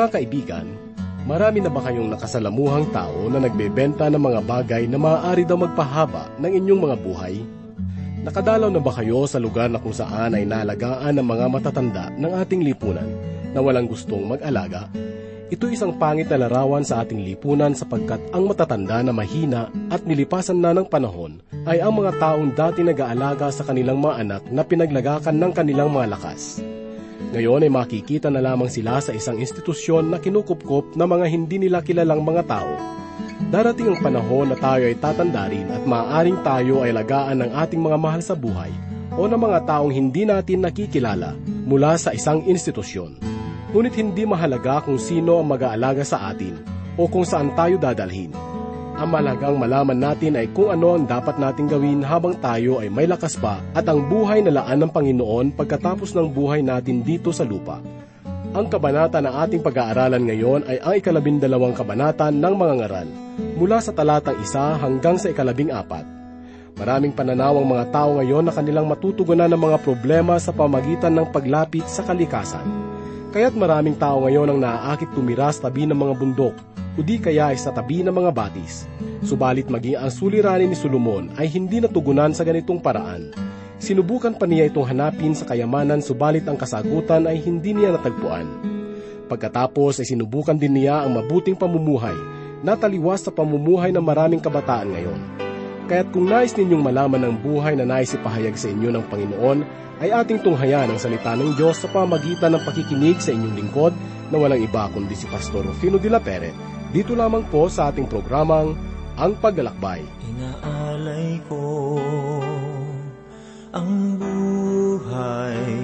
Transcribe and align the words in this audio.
Mga 0.00 0.16
kaibigan, 0.16 0.64
marami 1.28 1.60
na 1.60 1.68
ba 1.68 1.84
kayong 1.84 2.08
nakasalamuhang 2.08 2.88
tao 2.88 3.28
na 3.28 3.36
nagbebenta 3.36 4.08
ng 4.08 4.16
mga 4.16 4.40
bagay 4.48 4.88
na 4.88 4.96
maaari 4.96 5.44
daw 5.44 5.60
magpahaba 5.60 6.24
ng 6.40 6.56
inyong 6.56 6.80
mga 6.88 6.96
buhay? 7.04 7.44
Nakadalaw 8.24 8.72
na 8.72 8.80
ba 8.80 8.96
kayo 8.96 9.28
sa 9.28 9.36
lugar 9.36 9.68
na 9.68 9.76
kung 9.76 9.92
saan 9.92 10.32
ay 10.32 10.48
naalagaan 10.48 11.20
ng 11.20 11.26
mga 11.28 11.46
matatanda 11.52 12.08
ng 12.16 12.32
ating 12.32 12.64
lipunan 12.64 13.04
na 13.52 13.60
walang 13.60 13.84
gustong 13.84 14.24
mag-alaga? 14.24 14.88
Ito 15.52 15.68
isang 15.68 15.92
pangit 16.00 16.32
na 16.32 16.48
larawan 16.48 16.80
sa 16.80 17.04
ating 17.04 17.20
lipunan 17.20 17.76
sapagkat 17.76 18.24
ang 18.32 18.48
matatanda 18.48 19.04
na 19.04 19.12
mahina 19.12 19.68
at 19.92 20.00
nilipasan 20.08 20.64
na 20.64 20.72
ng 20.72 20.88
panahon 20.88 21.44
ay 21.68 21.84
ang 21.84 21.92
mga 21.92 22.16
taong 22.16 22.56
dati 22.56 22.80
nag-aalaga 22.80 23.52
sa 23.52 23.68
kanilang 23.68 24.00
mga 24.00 24.16
anak 24.16 24.42
na 24.48 24.64
pinaglagakan 24.64 25.36
ng 25.36 25.52
kanilang 25.52 25.92
mga 25.92 26.16
lakas. 26.16 26.64
Ngayon 27.30 27.68
ay 27.68 27.70
makikita 27.70 28.32
na 28.32 28.40
lamang 28.40 28.72
sila 28.72 28.98
sa 28.98 29.12
isang 29.12 29.36
institusyon 29.36 30.08
na 30.08 30.18
kinukupkop 30.18 30.96
ng 30.96 31.08
mga 31.08 31.26
hindi 31.28 31.56
nila 31.60 31.84
kilalang 31.84 32.24
mga 32.24 32.42
tao. 32.48 32.72
Darating 33.52 33.92
ang 33.92 33.98
panahon 34.00 34.50
na 34.50 34.56
tayo 34.56 34.88
ay 34.88 34.96
tatanda 34.96 35.46
rin 35.46 35.68
at 35.68 35.84
maaaring 35.84 36.40
tayo 36.40 36.80
ay 36.80 36.96
lagaan 36.96 37.44
ng 37.44 37.50
ating 37.54 37.82
mga 37.82 37.98
mahal 38.00 38.22
sa 38.24 38.32
buhay 38.32 38.72
o 39.14 39.28
ng 39.28 39.36
mga 39.36 39.58
taong 39.68 39.92
hindi 39.92 40.24
natin 40.24 40.64
nakikilala 40.64 41.36
mula 41.68 41.94
sa 42.00 42.16
isang 42.16 42.42
institusyon. 42.48 43.18
Ngunit 43.70 43.94
hindi 43.94 44.26
mahalaga 44.26 44.82
kung 44.82 44.98
sino 44.98 45.38
ang 45.38 45.50
mag-aalaga 45.50 46.02
sa 46.02 46.30
atin 46.34 46.58
o 46.98 47.06
kung 47.06 47.22
saan 47.22 47.54
tayo 47.54 47.78
dadalhin. 47.78 48.49
Ang 49.00 49.16
malagang 49.16 49.56
malaman 49.56 49.96
natin 49.96 50.36
ay 50.36 50.52
kung 50.52 50.68
ano 50.68 50.92
ang 50.92 51.08
dapat 51.08 51.40
nating 51.40 51.72
gawin 51.72 52.04
habang 52.04 52.36
tayo 52.36 52.84
ay 52.84 52.92
may 52.92 53.08
lakas 53.08 53.32
pa 53.40 53.56
at 53.72 53.88
ang 53.88 54.04
buhay 54.04 54.44
na 54.44 54.60
laan 54.60 54.76
ng 54.84 54.92
Panginoon 54.92 55.56
pagkatapos 55.56 56.12
ng 56.12 56.28
buhay 56.28 56.60
natin 56.60 57.00
dito 57.00 57.32
sa 57.32 57.48
lupa. 57.48 57.80
Ang 58.52 58.68
kabanata 58.68 59.24
na 59.24 59.40
ating 59.40 59.64
pag-aaralan 59.64 60.20
ngayon 60.28 60.68
ay 60.68 60.84
ang 60.84 60.94
ikalabindalawang 61.00 61.72
kabanata 61.72 62.28
ng 62.28 62.54
mga 62.60 62.74
ngaral, 62.76 63.08
mula 63.56 63.80
sa 63.80 63.96
talatang 63.96 64.36
isa 64.36 64.76
hanggang 64.76 65.16
sa 65.16 65.32
ikalabing 65.32 65.72
apat. 65.72 66.04
Maraming 66.76 67.16
pananaw 67.16 67.56
ang 67.56 67.72
mga 67.72 67.88
tao 67.88 68.20
ngayon 68.20 68.44
na 68.44 68.52
kanilang 68.52 68.84
matutugunan 68.84 69.48
ng 69.48 69.60
mga 69.64 69.80
problema 69.80 70.36
sa 70.36 70.52
pamagitan 70.52 71.16
ng 71.16 71.32
paglapit 71.32 71.88
sa 71.88 72.04
kalikasan. 72.04 72.89
Kaya't 73.30 73.54
maraming 73.54 73.94
tao 73.94 74.26
ngayon 74.26 74.50
ang 74.50 74.58
naaakit 74.58 75.14
tumira 75.14 75.54
sa 75.54 75.70
tabi 75.70 75.86
ng 75.86 75.94
mga 75.94 76.18
bundok 76.18 76.54
o 76.98 76.98
di 76.98 77.22
kaya 77.22 77.54
ay 77.54 77.58
sa 77.62 77.70
tabi 77.70 78.02
ng 78.02 78.10
mga 78.10 78.34
batis. 78.34 78.90
Subalit 79.22 79.70
maging 79.70 80.02
ang 80.02 80.10
suliranin 80.10 80.66
ni 80.66 80.74
Solomon 80.74 81.30
ay 81.38 81.46
hindi 81.46 81.78
natugunan 81.78 82.34
sa 82.34 82.42
ganitong 82.42 82.82
paraan. 82.82 83.30
Sinubukan 83.78 84.34
pa 84.34 84.50
niya 84.50 84.66
itong 84.66 84.82
hanapin 84.82 85.38
sa 85.38 85.46
kayamanan 85.46 86.02
subalit 86.02 86.42
ang 86.50 86.58
kasagutan 86.58 87.30
ay 87.30 87.38
hindi 87.38 87.70
niya 87.70 87.94
natagpuan. 87.94 88.50
Pagkatapos 89.30 90.02
ay 90.02 90.10
sinubukan 90.10 90.58
din 90.58 90.82
niya 90.82 91.06
ang 91.06 91.14
mabuting 91.14 91.54
pamumuhay 91.54 92.18
na 92.66 92.74
taliwas 92.74 93.22
sa 93.22 93.30
pamumuhay 93.30 93.94
ng 93.94 94.02
maraming 94.02 94.42
kabataan 94.42 94.90
ngayon. 94.90 95.49
Kaya't 95.90 96.14
kung 96.14 96.30
nais 96.30 96.54
ninyong 96.54 96.86
malaman 96.86 97.26
ang 97.26 97.34
buhay 97.42 97.74
na 97.74 97.82
nais 97.82 98.14
ipahayag 98.14 98.54
sa 98.54 98.70
inyo 98.70 98.94
ng 98.94 99.10
Panginoon, 99.10 99.58
ay 99.98 100.14
ating 100.14 100.38
tunghayan 100.38 100.86
ang 100.86 101.02
salita 101.02 101.34
ng 101.34 101.58
Diyos 101.58 101.82
sa 101.82 101.90
pamagitan 101.90 102.54
ng 102.54 102.62
pakikinig 102.62 103.18
sa 103.18 103.34
inyong 103.34 103.58
lingkod 103.58 103.90
na 104.30 104.38
walang 104.38 104.62
iba 104.62 104.86
kundi 104.94 105.18
si 105.18 105.26
Pastor 105.26 105.66
Rufino 105.66 105.98
de 105.98 106.06
la 106.06 106.22
Pere, 106.22 106.54
dito 106.94 107.18
lamang 107.18 107.42
po 107.50 107.66
sa 107.66 107.90
ating 107.90 108.06
programang 108.06 108.78
Ang 109.18 109.34
Paglalakbay. 109.42 110.06
Inaalay 110.30 111.42
ko 111.50 111.58
ang 113.74 114.14
buhay, 114.14 115.74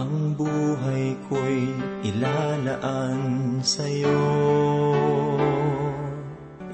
ang 0.00 0.32
buhay 0.32 1.04
ko'y 1.28 1.60
ilalaan 2.08 3.60
sa'yo. 3.60 4.16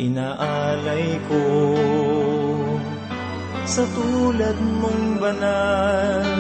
Inaalay 0.01 1.21
ko 1.29 1.45
sa 3.69 3.85
tulad 3.93 4.57
mong 4.81 5.21
banal 5.21 6.33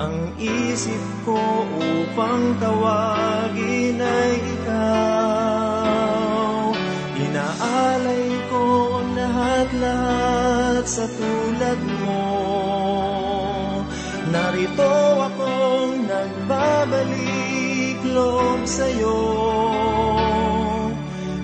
Ang 0.00 0.32
isip 0.40 1.04
ko 1.28 1.36
upang 1.76 2.56
tawagin 2.56 4.00
ay 4.00 4.40
ikaw. 4.56 5.92
Inaalay 7.20 8.32
ko 8.48 8.64
lahat-lahat 9.12 10.88
sa 10.88 11.04
tulad 11.04 11.76
mo. 12.00 12.32
Narito 14.32 15.20
akong 15.20 16.08
nagbabalik 16.08 18.00
loob 18.08 18.64
sa'yo 18.64 19.20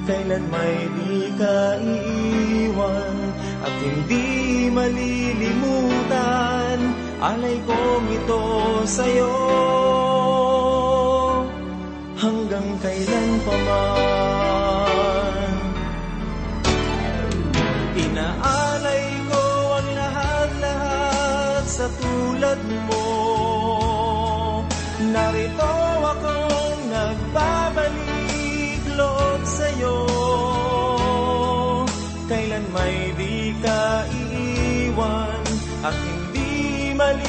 Kailan 0.06 0.46
may 0.54 0.86
di 0.94 1.34
ka 1.34 1.82
iiwan 1.82 3.18
at 3.66 3.74
hindi 3.82 4.70
malilimutan 4.70 6.46
Alay 7.16 7.56
kong 7.64 8.06
ito 8.12 8.42
sa'yo. 8.84 9.32
Hanggang 12.20 12.68
kailan 12.84 13.28
pa 13.40 13.54
man? 13.66 15.56
Inaalay 17.96 19.04
ko 19.32 19.44
ang 19.80 19.88
lahat-lahat 19.96 21.64
sa 21.64 21.86
tulad 21.96 22.60
mo. 22.84 23.08
Narito 25.08 25.85
hindi 37.04 37.25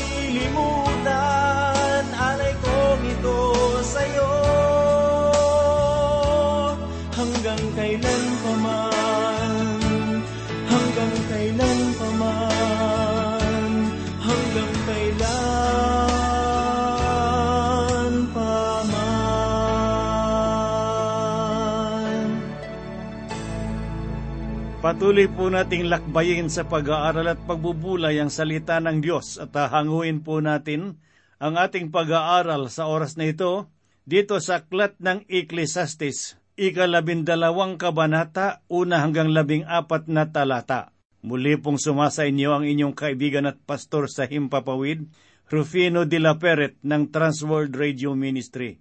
Patuloy 24.88 25.28
po 25.28 25.52
nating 25.52 25.92
lakbayin 25.92 26.48
sa 26.48 26.64
pag-aaral 26.64 27.36
at 27.36 27.44
pagbubulay 27.44 28.24
ang 28.24 28.32
salita 28.32 28.80
ng 28.80 29.04
Diyos 29.04 29.36
at 29.36 29.52
hanguin 29.52 30.24
po 30.24 30.40
natin 30.40 31.04
ang 31.44 31.60
ating 31.60 31.92
pag-aaral 31.92 32.72
sa 32.72 32.88
oras 32.88 33.20
na 33.20 33.28
ito 33.28 33.68
dito 34.08 34.40
sa 34.40 34.64
aklat 34.64 34.96
ng 35.04 35.28
Ecclesiastes, 35.28 36.40
ikalabindalawang 36.56 37.76
kabanata, 37.76 38.64
una 38.72 39.04
hanggang 39.04 39.36
labing 39.36 39.68
apat 39.68 40.08
na 40.08 40.32
talata. 40.32 40.96
Muli 41.20 41.60
pong 41.60 41.84
sumasa 41.84 42.24
inyo 42.24 42.56
ang 42.56 42.64
inyong 42.64 42.96
kaibigan 42.96 43.44
at 43.44 43.60
pastor 43.60 44.08
sa 44.08 44.24
Himpapawid, 44.24 45.04
Rufino 45.52 46.08
de 46.08 46.20
la 46.24 46.40
Peret 46.40 46.80
ng 46.88 47.12
Transworld 47.12 47.76
Radio 47.76 48.16
Ministry. 48.16 48.80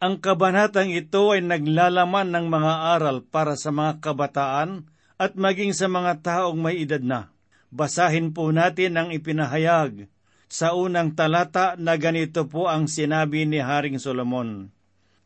Ang 0.00 0.24
kabanatang 0.24 0.88
ito 0.88 1.36
ay 1.36 1.44
naglalaman 1.44 2.32
ng 2.32 2.48
mga 2.48 2.96
aral 2.96 3.20
para 3.28 3.60
sa 3.60 3.68
mga 3.68 4.00
kabataan 4.00 4.93
at 5.20 5.38
maging 5.38 5.70
sa 5.76 5.86
mga 5.86 6.22
taong 6.22 6.58
may 6.58 6.82
edad 6.82 7.02
na. 7.02 7.30
Basahin 7.74 8.30
po 8.30 8.50
natin 8.54 8.94
ang 8.94 9.08
ipinahayag 9.10 10.06
sa 10.46 10.78
unang 10.78 11.18
talata 11.18 11.74
na 11.74 11.98
ganito 11.98 12.46
po 12.46 12.70
ang 12.70 12.86
sinabi 12.86 13.42
ni 13.42 13.58
Haring 13.58 13.98
Solomon. 13.98 14.70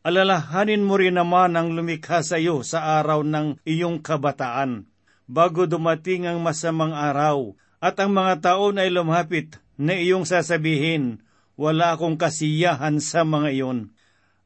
Alalahanin 0.01 0.81
mo 0.81 0.97
rin 0.97 1.19
naman 1.19 1.53
ang 1.53 1.75
lumikha 1.75 2.25
sa 2.25 2.39
iyo 2.41 2.65
sa 2.65 2.97
araw 2.97 3.21
ng 3.21 3.61
iyong 3.67 4.01
kabataan, 4.01 4.89
bago 5.29 5.69
dumating 5.69 6.25
ang 6.25 6.41
masamang 6.41 6.95
araw, 6.95 7.53
at 7.77 7.99
ang 8.01 8.15
mga 8.15 8.41
taon 8.41 8.81
ay 8.81 8.89
lumapit 8.89 9.59
na 9.77 9.93
iyong 9.93 10.25
sasabihin, 10.25 11.21
wala 11.59 11.93
akong 11.93 12.15
kasiyahan 12.15 13.03
sa 13.03 13.27
mga 13.27 13.51
iyon. 13.53 13.79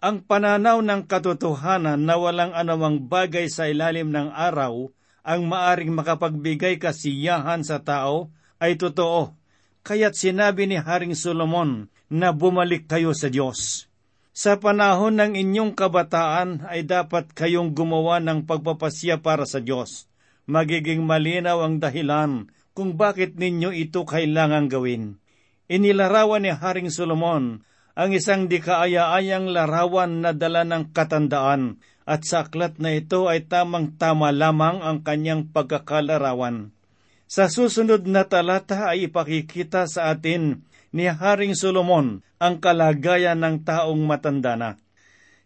Ang 0.04 0.26
pananaw 0.26 0.84
ng 0.84 1.08
katotohanan 1.08 2.02
na 2.02 2.20
walang 2.20 2.52
anumang 2.52 3.06
bagay 3.08 3.48
sa 3.48 3.70
ilalim 3.70 4.12
ng 4.12 4.34
araw 4.36 4.92
ang 5.24 5.48
maaring 5.48 5.96
makapagbigay 5.96 6.76
kasiyahan 6.78 7.64
sa 7.64 7.80
tao 7.80 8.28
ay 8.60 8.76
totoo. 8.76 9.32
Kaya't 9.84 10.16
sinabi 10.16 10.68
ni 10.68 10.80
Haring 10.80 11.16
Solomon 11.16 11.88
na 12.12 12.36
bumalik 12.36 12.88
kayo 12.88 13.16
sa 13.16 13.32
Diyos. 13.32 13.88
Sa 14.36 14.60
panahon 14.60 15.20
ng 15.20 15.34
inyong 15.40 15.76
kabataan 15.76 16.68
ay 16.68 16.84
dapat 16.84 17.32
kayong 17.32 17.72
gumawa 17.72 18.20
ng 18.20 18.44
pagpapasya 18.48 19.24
para 19.24 19.48
sa 19.48 19.64
Diyos. 19.64 20.12
Magiging 20.44 21.04
malinaw 21.08 21.64
ang 21.64 21.80
dahilan 21.80 22.52
kung 22.76 23.00
bakit 23.00 23.40
ninyo 23.40 23.72
ito 23.72 24.04
kailangang 24.04 24.68
gawin. 24.68 25.04
Inilarawan 25.72 26.44
ni 26.44 26.52
Haring 26.52 26.92
Solomon 26.92 27.64
ang 27.94 28.10
isang 28.12 28.50
di 28.50 28.58
kaaya-ayang 28.58 29.54
larawan 29.54 30.26
na 30.26 30.34
dala 30.34 30.66
ng 30.66 30.92
katandaan 30.92 31.78
at 32.04 32.28
sa 32.28 32.44
aklat 32.48 32.80
na 32.80 32.96
ito 32.96 33.32
ay 33.32 33.48
tamang-tama 33.48 34.36
lamang 34.36 34.84
ang 34.84 35.00
kanyang 35.04 35.48
pagkakalarawan. 35.52 36.76
Sa 37.28 37.48
susunod 37.50 38.06
na 38.06 38.28
talata 38.28 38.92
ay 38.92 39.10
ipakikita 39.10 39.88
sa 39.88 40.14
atin 40.14 40.62
ni 40.94 41.10
Haring 41.10 41.58
Solomon 41.58 42.22
ang 42.38 42.62
kalagayan 42.62 43.42
ng 43.42 43.66
taong 43.66 44.04
matanda 44.04 44.54
na. 44.54 44.72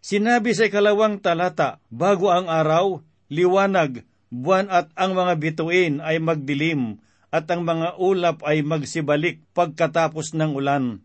Sinabi 0.04 0.54
sa 0.54 0.68
ikalawang 0.68 1.18
talata, 1.18 1.82
bago 1.90 2.30
ang 2.30 2.46
araw, 2.46 3.02
liwanag, 3.32 4.06
buwan 4.30 4.70
at 4.70 4.92
ang 4.94 5.16
mga 5.16 5.34
bituin 5.40 5.94
ay 6.04 6.22
magdilim, 6.22 7.02
at 7.28 7.48
ang 7.50 7.64
mga 7.64 8.00
ulap 8.00 8.40
ay 8.44 8.64
magsibalik 8.64 9.44
pagkatapos 9.52 10.32
ng 10.32 10.54
ulan. 10.54 11.04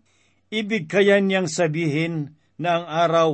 Ibig 0.53 0.87
kaya 0.87 1.19
niyang 1.19 1.49
sabihin 1.49 2.37
na 2.55 2.79
ang 2.79 2.85
araw, 2.87 3.31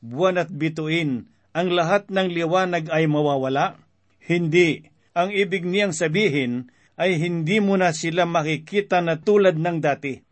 buwan 0.00 0.40
at 0.40 0.48
bituin, 0.48 1.28
ang 1.50 1.74
lahat 1.74 2.10
ng 2.10 2.30
liwanag 2.30 2.86
ay 2.94 3.10
mawawala? 3.10 3.82
Hindi. 4.22 4.86
Ang 5.10 5.34
ibig 5.34 5.66
niyang 5.66 5.90
sabihin 5.90 6.70
ay 6.94 7.18
hindi 7.18 7.58
mo 7.58 7.74
na 7.74 7.90
sila 7.90 8.28
makikita 8.28 9.02
na 9.02 9.18
tulad 9.18 9.58
ng 9.58 9.78
dati. 9.82 10.22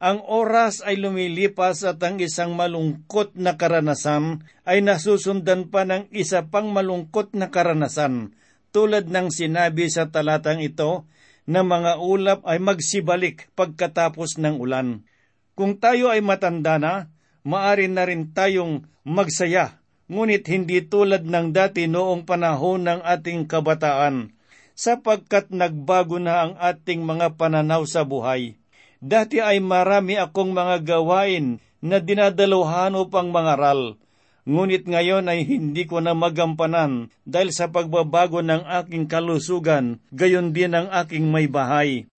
Ang 0.00 0.24
oras 0.24 0.80
ay 0.80 0.96
lumilipas 0.96 1.84
at 1.84 2.00
ang 2.00 2.22
isang 2.22 2.56
malungkot 2.56 3.36
na 3.36 3.60
karanasan 3.60 4.46
ay 4.64 4.80
nasusundan 4.80 5.68
pa 5.68 5.84
ng 5.84 6.08
isa 6.14 6.48
pang 6.48 6.72
malungkot 6.72 7.36
na 7.36 7.52
karanasan, 7.52 8.32
tulad 8.72 9.12
ng 9.12 9.28
sinabi 9.28 9.92
sa 9.92 10.08
talatang 10.08 10.64
ito 10.64 11.04
na 11.44 11.60
mga 11.60 12.00
ulap 12.00 12.40
ay 12.48 12.62
magsibalik 12.62 13.52
pagkatapos 13.52 14.40
ng 14.40 14.56
ulan. 14.56 15.04
Kung 15.52 15.76
tayo 15.76 16.08
ay 16.08 16.24
matanda 16.24 16.80
na, 16.80 17.12
maari 17.44 17.90
na 17.90 18.08
rin 18.08 18.32
tayong 18.32 18.88
magsaya, 19.04 19.79
ngunit 20.10 20.42
hindi 20.50 20.82
tulad 20.82 21.22
ng 21.22 21.54
dati 21.54 21.86
noong 21.86 22.26
panahon 22.26 22.82
ng 22.82 23.00
ating 23.06 23.46
kabataan, 23.46 24.34
sapagkat 24.74 25.54
nagbago 25.54 26.18
na 26.18 26.50
ang 26.50 26.52
ating 26.58 27.06
mga 27.06 27.38
pananaw 27.38 27.86
sa 27.86 28.02
buhay. 28.02 28.58
Dati 28.98 29.38
ay 29.38 29.62
marami 29.62 30.18
akong 30.18 30.50
mga 30.50 30.82
gawain 30.82 31.62
na 31.78 32.02
dinadaluhan 32.02 32.98
upang 32.98 33.30
mangaral, 33.30 33.96
ngunit 34.44 34.84
ngayon 34.84 35.30
ay 35.30 35.46
hindi 35.46 35.86
ko 35.86 36.02
na 36.02 36.12
magampanan 36.12 37.08
dahil 37.22 37.54
sa 37.54 37.70
pagbabago 37.70 38.42
ng 38.42 38.66
aking 38.82 39.06
kalusugan, 39.06 40.02
gayon 40.10 40.50
din 40.50 40.74
ang 40.74 40.90
aking 40.90 41.30
may 41.30 41.46
bahay. 41.46 42.10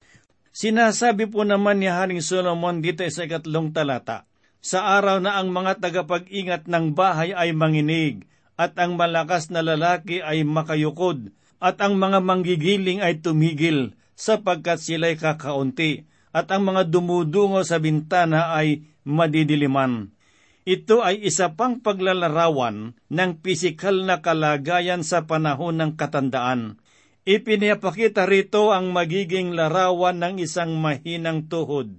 Sinasabi 0.52 1.28
po 1.28 1.44
naman 1.44 1.80
ni 1.80 1.92
Haring 1.92 2.24
Solomon 2.24 2.80
dito 2.80 3.04
sa 3.08 3.28
ikatlong 3.28 3.72
talata, 3.72 4.24
sa 4.62 4.94
araw 4.96 5.18
na 5.18 5.42
ang 5.42 5.50
mga 5.50 5.82
tagapag-ingat 5.82 6.70
ng 6.70 6.94
bahay 6.94 7.34
ay 7.34 7.50
manginig, 7.50 8.22
at 8.54 8.78
ang 8.78 8.94
malakas 8.94 9.50
na 9.50 9.58
lalaki 9.58 10.22
ay 10.22 10.46
makayukod, 10.46 11.34
at 11.58 11.82
ang 11.82 11.98
mga 11.98 12.22
manggigiling 12.22 13.02
ay 13.02 13.18
tumigil, 13.18 13.98
sapagkat 14.14 14.78
sila'y 14.78 15.18
kakaunti, 15.18 16.06
at 16.30 16.46
ang 16.54 16.62
mga 16.70 16.86
dumudungo 16.94 17.66
sa 17.66 17.82
bintana 17.82 18.54
ay 18.54 18.86
madidiliman. 19.02 20.14
Ito 20.62 21.02
ay 21.02 21.26
isa 21.26 21.58
pang 21.58 21.82
paglalarawan 21.82 22.94
ng 22.94 23.30
pisikal 23.42 24.06
na 24.06 24.22
kalagayan 24.22 25.02
sa 25.02 25.26
panahon 25.26 25.74
ng 25.82 25.98
katandaan. 25.98 26.78
Ipinapakita 27.26 28.30
rito 28.30 28.70
ang 28.70 28.94
magiging 28.94 29.58
larawan 29.58 30.22
ng 30.22 30.38
isang 30.38 30.78
mahinang 30.78 31.50
tuhod. 31.50 31.90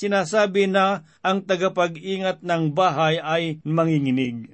Sinasabi 0.00 0.64
na 0.64 1.04
ang 1.20 1.44
tagapag-ingat 1.44 2.40
ng 2.40 2.72
bahay 2.72 3.20
ay 3.20 3.60
manginginig. 3.68 4.48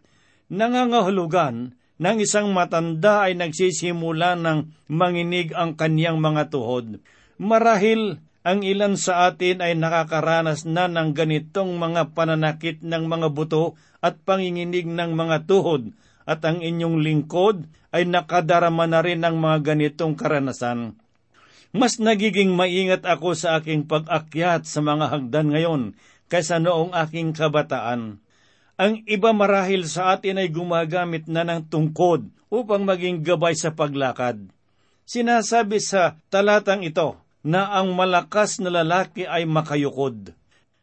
Nangangahulugan 0.50 1.78
ng 2.02 2.16
isang 2.18 2.50
matanda 2.50 3.30
ay 3.30 3.38
nagsisimula 3.38 4.34
ng 4.34 4.90
manginig 4.90 5.54
ang 5.54 5.78
kanyang 5.78 6.18
mga 6.18 6.50
tuhod. 6.50 6.98
Marahil 7.38 8.18
ang 8.42 8.66
ilan 8.66 8.98
sa 8.98 9.30
atin 9.30 9.62
ay 9.62 9.78
nakakaranas 9.78 10.66
na 10.66 10.90
ng 10.90 11.14
ganitong 11.14 11.78
mga 11.78 12.10
pananakit 12.10 12.82
ng 12.82 13.06
mga 13.06 13.30
buto 13.30 13.78
at 14.02 14.18
panginginig 14.26 14.90
ng 14.90 15.14
mga 15.14 15.46
tuhod 15.46 15.94
at 16.26 16.42
ang 16.42 16.58
inyong 16.58 16.98
lingkod 16.98 17.70
ay 17.94 18.02
nakadarama 18.02 18.90
na 18.90 18.98
rin 18.98 19.22
ng 19.22 19.38
mga 19.38 19.58
ganitong 19.62 20.18
karanasan. 20.18 20.98
Mas 21.76 22.00
nagiging 22.00 22.56
maingat 22.56 23.04
ako 23.04 23.36
sa 23.36 23.60
aking 23.60 23.84
pag-akyat 23.84 24.64
sa 24.64 24.80
mga 24.80 25.12
hagdan 25.12 25.52
ngayon 25.52 25.82
kaysa 26.32 26.56
noong 26.56 26.96
aking 26.96 27.36
kabataan. 27.36 28.16
Ang 28.80 29.04
iba 29.04 29.36
marahil 29.36 29.84
sa 29.84 30.16
atin 30.16 30.40
ay 30.40 30.48
gumagamit 30.48 31.28
na 31.28 31.44
ng 31.44 31.68
tungkod 31.68 32.32
upang 32.48 32.88
maging 32.88 33.20
gabay 33.20 33.52
sa 33.52 33.76
paglakad. 33.76 34.48
Sinasabi 35.04 35.76
sa 35.84 36.16
talatang 36.32 36.80
ito 36.80 37.20
na 37.44 37.76
ang 37.76 37.92
malakas 37.92 38.56
na 38.56 38.72
lalaki 38.72 39.28
ay 39.28 39.44
makayukod. 39.44 40.32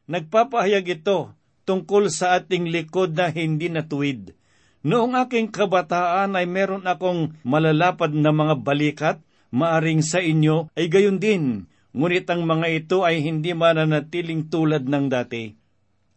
Nagpapahayag 0.06 1.02
ito 1.02 1.34
tungkol 1.66 2.14
sa 2.14 2.38
ating 2.38 2.70
likod 2.70 3.18
na 3.18 3.34
hindi 3.34 3.68
natuwid 3.68 4.38
Noong 4.84 5.16
aking 5.16 5.48
kabataan 5.48 6.36
ay 6.36 6.44
meron 6.44 6.84
akong 6.84 7.40
malalapad 7.48 8.12
na 8.12 8.36
mga 8.36 8.56
balikat, 8.60 9.18
maaring 9.54 10.02
sa 10.02 10.18
inyo 10.18 10.74
ay 10.74 10.90
gayon 10.90 11.22
din, 11.22 11.70
ngunit 11.94 12.26
ang 12.34 12.44
mga 12.44 12.68
ito 12.74 13.06
ay 13.06 13.22
hindi 13.22 13.54
mananatiling 13.54 14.50
tulad 14.50 14.90
ng 14.90 15.06
dati. 15.14 15.54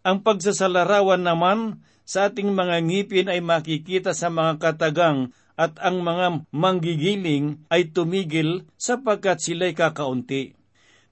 Ang 0.08 0.24
pagsasalarawan 0.24 1.20
naman 1.20 1.84
sa 2.08 2.32
ating 2.32 2.56
mga 2.56 2.80
ngipin 2.80 3.28
ay 3.28 3.44
makikita 3.44 4.16
sa 4.16 4.32
mga 4.32 4.56
katagang 4.56 5.36
at 5.60 5.76
ang 5.84 6.00
mga 6.00 6.48
manggigiling 6.48 7.60
ay 7.68 7.92
tumigil 7.92 8.64
sapagkat 8.80 9.44
sila'y 9.44 9.76
kakaunti. 9.76 10.56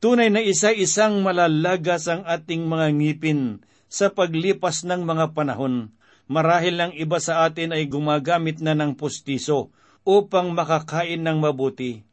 Tunay 0.01 0.33
na 0.33 0.41
isa-isang 0.41 1.21
malalagas 1.21 2.09
ang 2.09 2.25
ating 2.25 2.65
mga 2.65 2.87
ngipin 2.97 3.61
sa 3.93 4.09
paglipas 4.09 4.83
ng 4.89 5.05
mga 5.05 5.37
panahon 5.37 5.93
marahil 6.25 6.77
ang 6.81 6.93
iba 6.97 7.21
sa 7.21 7.45
atin 7.45 7.77
ay 7.77 7.85
gumagamit 7.89 8.61
na 8.61 8.73
ng 8.73 8.97
pustiso 8.97 9.73
upang 10.05 10.53
makakain 10.53 11.21
ng 11.21 11.39
mabuti. 11.41 12.05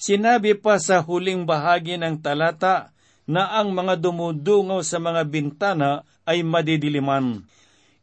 Sinabi 0.00 0.56
pa 0.56 0.80
sa 0.80 1.04
huling 1.04 1.44
bahagi 1.44 2.00
ng 2.00 2.24
talata 2.24 2.96
na 3.28 3.52
ang 3.52 3.76
mga 3.76 4.00
dumudungaw 4.00 4.80
sa 4.80 4.96
mga 4.96 5.28
bintana 5.28 6.08
ay 6.24 6.40
madidiliman. 6.40 7.44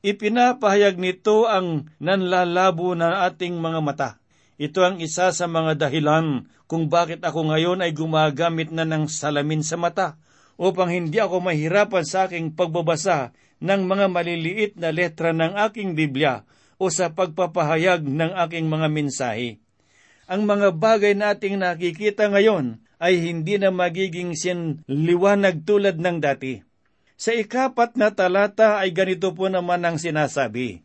Ipinapahayag 0.06 1.02
nito 1.02 1.50
ang 1.50 1.90
nanlalabo 1.98 2.94
na 2.94 3.26
ating 3.26 3.58
mga 3.58 3.80
mata. 3.82 4.10
Ito 4.62 4.86
ang 4.86 5.02
isa 5.02 5.34
sa 5.34 5.46
mga 5.50 5.90
dahilan 5.90 6.46
kung 6.70 6.86
bakit 6.86 7.26
ako 7.26 7.50
ngayon 7.50 7.82
ay 7.82 7.98
gumagamit 7.98 8.70
na 8.70 8.86
ng 8.86 9.10
salamin 9.10 9.66
sa 9.66 9.74
mata 9.74 10.22
upang 10.54 10.94
hindi 10.94 11.18
ako 11.18 11.42
mahirapan 11.42 12.06
sa 12.06 12.30
aking 12.30 12.54
pagbabasa 12.54 13.34
ng 13.58 13.90
mga 13.90 14.06
maliliit 14.06 14.74
na 14.78 14.94
letra 14.94 15.34
ng 15.34 15.58
aking 15.66 15.98
Biblia 15.98 16.46
o 16.78 16.94
sa 16.94 17.10
pagpapahayag 17.10 18.06
ng 18.06 18.38
aking 18.46 18.70
mga 18.70 18.86
mensahe. 18.86 19.58
Ang 20.28 20.44
mga 20.44 20.76
bagay 20.76 21.16
na 21.16 21.32
ating 21.32 21.56
nakikita 21.56 22.28
ngayon 22.28 22.84
ay 23.00 23.16
hindi 23.24 23.56
na 23.56 23.72
magiging 23.72 24.36
sinliwanag 24.36 25.64
tulad 25.64 25.96
ng 26.04 26.20
dati. 26.20 26.60
Sa 27.16 27.32
ikapat 27.32 27.96
na 27.96 28.12
talata 28.12 28.84
ay 28.84 28.92
ganito 28.92 29.32
po 29.32 29.48
naman 29.48 29.88
ang 29.88 29.96
sinasabi, 29.96 30.84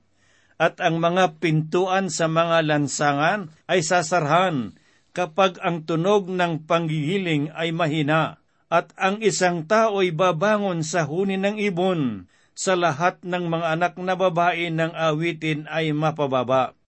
At 0.62 0.78
ang 0.78 1.02
mga 1.02 1.42
pintuan 1.42 2.06
sa 2.06 2.30
mga 2.30 2.62
lansangan 2.62 3.50
ay 3.66 3.82
sasarhan 3.82 4.78
kapag 5.10 5.58
ang 5.58 5.82
tunog 5.84 6.30
ng 6.30 6.62
panggigiling 6.62 7.50
ay 7.52 7.74
mahina, 7.74 8.38
at 8.72 8.94
ang 8.94 9.20
isang 9.20 9.66
tao 9.68 10.00
ay 10.00 10.14
babangon 10.14 10.86
sa 10.86 11.04
huni 11.04 11.36
ng 11.36 11.58
ibon, 11.60 12.30
sa 12.54 12.78
lahat 12.78 13.20
ng 13.26 13.50
mga 13.50 13.66
anak 13.74 13.94
na 13.98 14.14
babae 14.14 14.70
ng 14.70 14.94
awitin 14.94 15.66
ay 15.66 15.90
mapababa. 15.92 16.78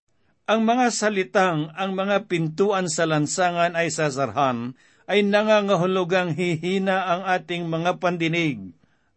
Ang 0.45 0.61
mga 0.61 0.93
salitang 0.93 1.73
ang 1.73 1.97
mga 1.97 2.29
pintuan 2.29 2.85
sa 2.85 3.09
lansangan 3.09 3.73
ay 3.73 3.89
sasarhan 3.89 4.77
ay 5.09 5.25
nangangahulugang 5.25 6.37
hihina 6.37 7.01
ang 7.01 7.25
ating 7.25 7.65
mga 7.65 7.97
pandinig. 7.97 8.61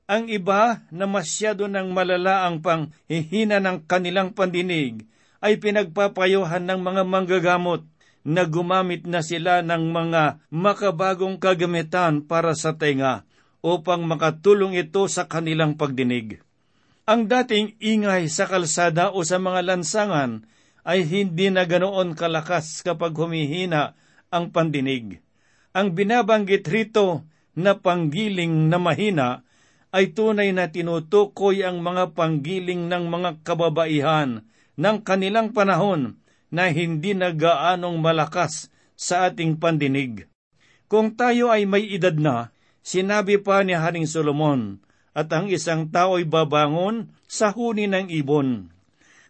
Ang 0.08 0.32
iba 0.32 0.88
na 0.88 1.04
masyado 1.04 1.68
ng 1.68 1.92
malala 1.92 2.48
ang 2.48 2.64
panghihina 2.64 3.60
ng 3.60 3.84
kanilang 3.84 4.32
pandinig 4.32 5.04
ay 5.44 5.60
pinagpapayuhan 5.60 6.64
ng 6.64 6.80
mga 6.80 7.02
manggagamot 7.04 7.84
na 8.24 8.48
gumamit 8.48 9.04
na 9.04 9.20
sila 9.20 9.60
ng 9.60 9.84
mga 9.92 10.40
makabagong 10.48 11.36
kagamitan 11.36 12.24
para 12.24 12.56
sa 12.56 12.72
tenga 12.72 13.28
upang 13.60 14.00
makatulong 14.08 14.80
ito 14.80 15.04
sa 15.12 15.28
kanilang 15.28 15.76
pagdinig. 15.76 16.40
Ang 17.04 17.28
dating 17.28 17.76
ingay 17.84 18.32
sa 18.32 18.48
kalsada 18.48 19.12
o 19.12 19.20
sa 19.28 19.36
mga 19.36 19.60
lansangan 19.60 20.48
ay 20.88 21.04
hindi 21.04 21.52
na 21.52 21.68
ganoon 21.68 22.16
kalakas 22.16 22.80
kapag 22.80 23.12
humihina 23.12 23.92
ang 24.32 24.48
pandinig. 24.48 25.20
Ang 25.76 25.92
binabanggit 25.92 26.64
rito 26.64 27.28
na 27.52 27.76
panggiling 27.76 28.72
na 28.72 28.80
mahina 28.80 29.44
ay 29.92 30.16
tunay 30.16 30.48
na 30.56 30.72
tinutukoy 30.72 31.60
ang 31.60 31.84
mga 31.84 32.16
panggiling 32.16 32.88
ng 32.88 33.04
mga 33.04 33.30
kababaihan 33.44 34.48
ng 34.80 34.96
kanilang 35.04 35.52
panahon 35.52 36.16
na 36.48 36.72
hindi 36.72 37.12
na 37.12 37.36
gaanong 37.36 38.00
malakas 38.00 38.72
sa 38.96 39.28
ating 39.28 39.60
pandinig. 39.60 40.24
Kung 40.88 41.12
tayo 41.12 41.52
ay 41.52 41.68
may 41.68 41.84
edad 41.84 42.16
na, 42.16 42.48
sinabi 42.80 43.36
pa 43.36 43.60
ni 43.60 43.76
Haring 43.76 44.08
Solomon, 44.08 44.80
at 45.12 45.28
ang 45.36 45.52
isang 45.52 45.92
tao 45.92 46.16
ay 46.16 46.24
babangon 46.24 47.12
sa 47.28 47.52
huni 47.52 47.84
ng 47.84 48.08
ibon. 48.08 48.72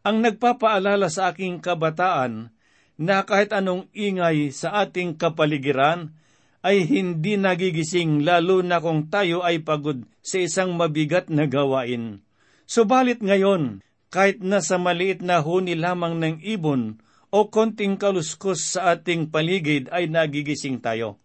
Ang 0.09 0.25
nagpapaalala 0.25 1.13
sa 1.13 1.37
aking 1.37 1.61
kabataan 1.61 2.49
na 2.97 3.29
kahit 3.29 3.53
anong 3.53 3.93
ingay 3.93 4.49
sa 4.57 4.81
ating 4.81 5.21
kapaligiran 5.21 6.17
ay 6.65 6.89
hindi 6.89 7.37
nagigising 7.37 8.25
lalo 8.25 8.65
na 8.65 8.81
kung 8.81 9.13
tayo 9.13 9.45
ay 9.45 9.61
pagod 9.61 10.09
sa 10.25 10.41
isang 10.41 10.73
mabigat 10.81 11.29
na 11.29 11.45
gawain. 11.45 12.25
Subalit 12.65 13.21
ngayon, 13.21 13.85
kahit 14.09 14.41
nasa 14.41 14.81
maliit 14.81 15.21
na 15.21 15.45
huni 15.45 15.77
lamang 15.77 16.17
ng 16.17 16.37
ibon 16.41 17.05
o 17.29 17.53
konting 17.53 18.01
kaluskos 18.01 18.81
sa 18.81 18.97
ating 18.97 19.29
paligid 19.29 19.93
ay 19.93 20.09
nagigising 20.09 20.81
tayo. 20.81 21.21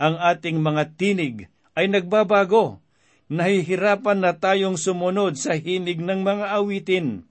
Ang 0.00 0.16
ating 0.16 0.64
mga 0.64 0.96
tinig 0.96 1.52
ay 1.76 1.92
nagbabago. 1.92 2.80
Nahihirapan 3.28 4.24
na 4.24 4.32
tayong 4.32 4.80
sumunod 4.80 5.36
sa 5.36 5.60
hinig 5.60 6.00
ng 6.00 6.24
mga 6.24 6.56
awitin. 6.56 7.28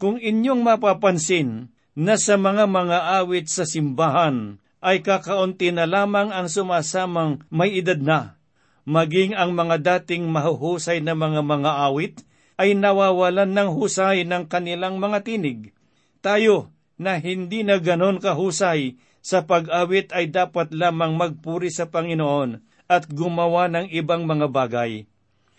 Kung 0.00 0.16
inyong 0.16 0.64
mapapansin 0.64 1.68
na 1.92 2.16
sa 2.16 2.40
mga 2.40 2.64
mga 2.64 3.20
awit 3.20 3.52
sa 3.52 3.68
simbahan 3.68 4.56
ay 4.80 5.04
kakaunti 5.04 5.76
na 5.76 5.84
lamang 5.84 6.32
ang 6.32 6.48
sumasamang 6.48 7.44
may 7.52 7.76
edad 7.76 8.00
na, 8.00 8.40
maging 8.88 9.36
ang 9.36 9.52
mga 9.52 9.76
dating 9.84 10.24
mahuhusay 10.32 11.04
na 11.04 11.12
mga 11.12 11.44
mga 11.44 11.72
awit 11.84 12.24
ay 12.56 12.72
nawawalan 12.72 13.52
ng 13.52 13.68
husay 13.76 14.24
ng 14.24 14.48
kanilang 14.48 14.96
mga 14.96 15.20
tinig. 15.20 15.76
Tayo, 16.24 16.72
na 16.96 17.20
hindi 17.20 17.60
na 17.60 17.76
ganon 17.76 18.24
kahusay 18.24 18.96
sa 19.20 19.44
pag-awit 19.44 20.16
ay 20.16 20.32
dapat 20.32 20.72
lamang 20.72 21.12
magpuri 21.12 21.68
sa 21.68 21.92
Panginoon 21.92 22.64
at 22.88 23.04
gumawa 23.04 23.68
ng 23.68 23.92
ibang 23.92 24.24
mga 24.24 24.48
bagay. 24.48 25.04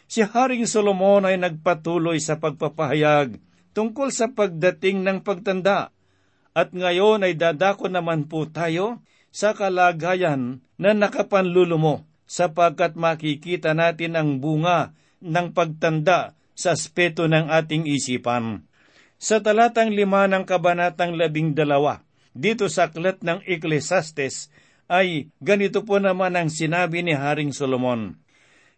Si 0.10 0.26
Haring 0.26 0.66
Solomon 0.66 1.30
ay 1.30 1.38
nagpatuloy 1.38 2.18
sa 2.18 2.42
pagpapahayag 2.42 3.51
tungkol 3.72 4.12
sa 4.12 4.32
pagdating 4.32 5.04
ng 5.04 5.20
pagtanda 5.24 5.92
at 6.52 6.76
ngayon 6.76 7.24
ay 7.24 7.40
dadako 7.40 7.88
naman 7.88 8.28
po 8.28 8.48
tayo 8.48 9.00
sa 9.32 9.56
kalagayan 9.56 10.60
na 10.76 10.92
nakapanlulumo 10.92 12.04
sapagkat 12.28 13.00
makikita 13.00 13.72
natin 13.72 14.20
ang 14.20 14.44
bunga 14.44 14.92
ng 15.24 15.56
pagtanda 15.56 16.36
sa 16.56 16.76
aspeto 16.76 17.32
ng 17.32 17.48
ating 17.48 17.88
isipan 17.88 18.68
sa 19.22 19.38
talatang 19.38 19.94
lima 19.94 20.26
ng 20.26 20.50
kabanatang 20.50 21.14
labing 21.14 21.54
dalawa. 21.54 22.02
Dito 22.34 22.66
sa 22.74 22.90
aklat 22.90 23.22
ng 23.22 23.46
Ecclesiastes 23.46 24.50
ay 24.90 25.30
ganito 25.38 25.86
po 25.86 26.02
naman 26.02 26.34
ang 26.34 26.50
sinabi 26.50 27.06
ni 27.06 27.14
Haring 27.14 27.54
Solomon. 27.54 28.18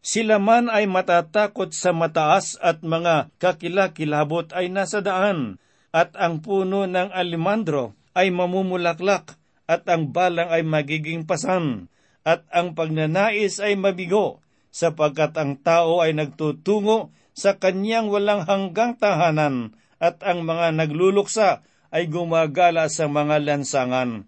Sila 0.03 0.36
man 0.36 0.67
ay 0.67 0.83
matatakot 0.83 1.72
sa 1.72 1.95
mataas 1.95 2.60
at 2.60 2.83
mga 2.83 3.31
kakilakilabot 3.39 4.51
ay 4.51 4.67
nasa 4.67 5.00
daan, 5.00 5.63
at 5.95 6.12
ang 6.19 6.43
puno 6.43 6.83
ng 6.83 7.07
alimandro 7.15 7.95
ay 8.12 8.27
mamumulaklak, 8.27 9.39
at 9.63 9.88
ang 9.88 10.12
balang 10.12 10.51
ay 10.51 10.67
magiging 10.67 11.24
pasan, 11.24 11.88
at 12.27 12.43
ang 12.51 12.75
pagnanais 12.75 13.63
ay 13.63 13.79
mabigo, 13.79 14.43
sapagkat 14.75 15.39
ang 15.39 15.55
tao 15.63 16.03
ay 16.03 16.12
nagtutungo 16.12 17.15
sa 17.31 17.55
kanyang 17.55 18.12
walang 18.12 18.43
hanggang 18.43 19.00
tahanan, 19.00 19.72
at 20.03 20.19
ang 20.19 20.43
mga 20.43 20.83
nagluluksa 20.83 21.63
ay 21.95 22.12
gumagala 22.12 22.91
sa 22.91 23.07
mga 23.07 23.39
lansangan. 23.39 24.27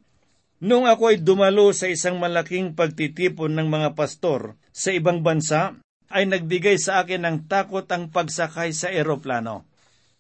Nung 0.64 0.88
ako 0.88 1.12
ay 1.12 1.20
dumalo 1.20 1.76
sa 1.76 1.92
isang 1.92 2.16
malaking 2.16 2.80
pagtitipon 2.80 3.60
ng 3.60 3.68
mga 3.68 3.92
pastor 4.00 4.56
sa 4.76 4.92
ibang 4.92 5.24
bansa, 5.24 5.80
ay 6.12 6.28
nagbigay 6.28 6.76
sa 6.76 7.00
akin 7.00 7.24
ng 7.24 7.38
takot 7.48 7.88
ang 7.88 8.12
pagsakay 8.12 8.76
sa 8.76 8.92
eroplano. 8.92 9.64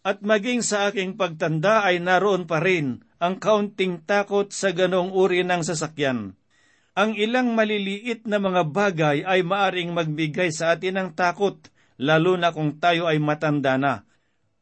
At 0.07 0.23
maging 0.23 0.63
sa 0.63 0.87
aking 0.87 1.19
pagtanda 1.19 1.83
ay 1.83 1.99
naroon 1.99 2.47
pa 2.47 2.63
rin 2.63 3.03
ang 3.19 3.35
kaunting 3.35 4.07
takot 4.07 4.47
sa 4.55 4.71
ganong 4.71 5.11
uri 5.11 5.43
ng 5.43 5.59
sasakyan. 5.59 6.39
Ang 6.95 7.11
ilang 7.19 7.51
maliliit 7.51 8.23
na 8.23 8.39
mga 8.39 8.71
bagay 8.71 9.27
ay 9.27 9.43
maaring 9.43 9.91
magbigay 9.91 10.55
sa 10.55 10.71
atin 10.71 10.95
ng 10.95 11.09
takot, 11.11 11.59
lalo 11.99 12.39
na 12.39 12.55
kung 12.55 12.79
tayo 12.79 13.11
ay 13.11 13.19
matanda 13.19 13.75
na 13.75 14.07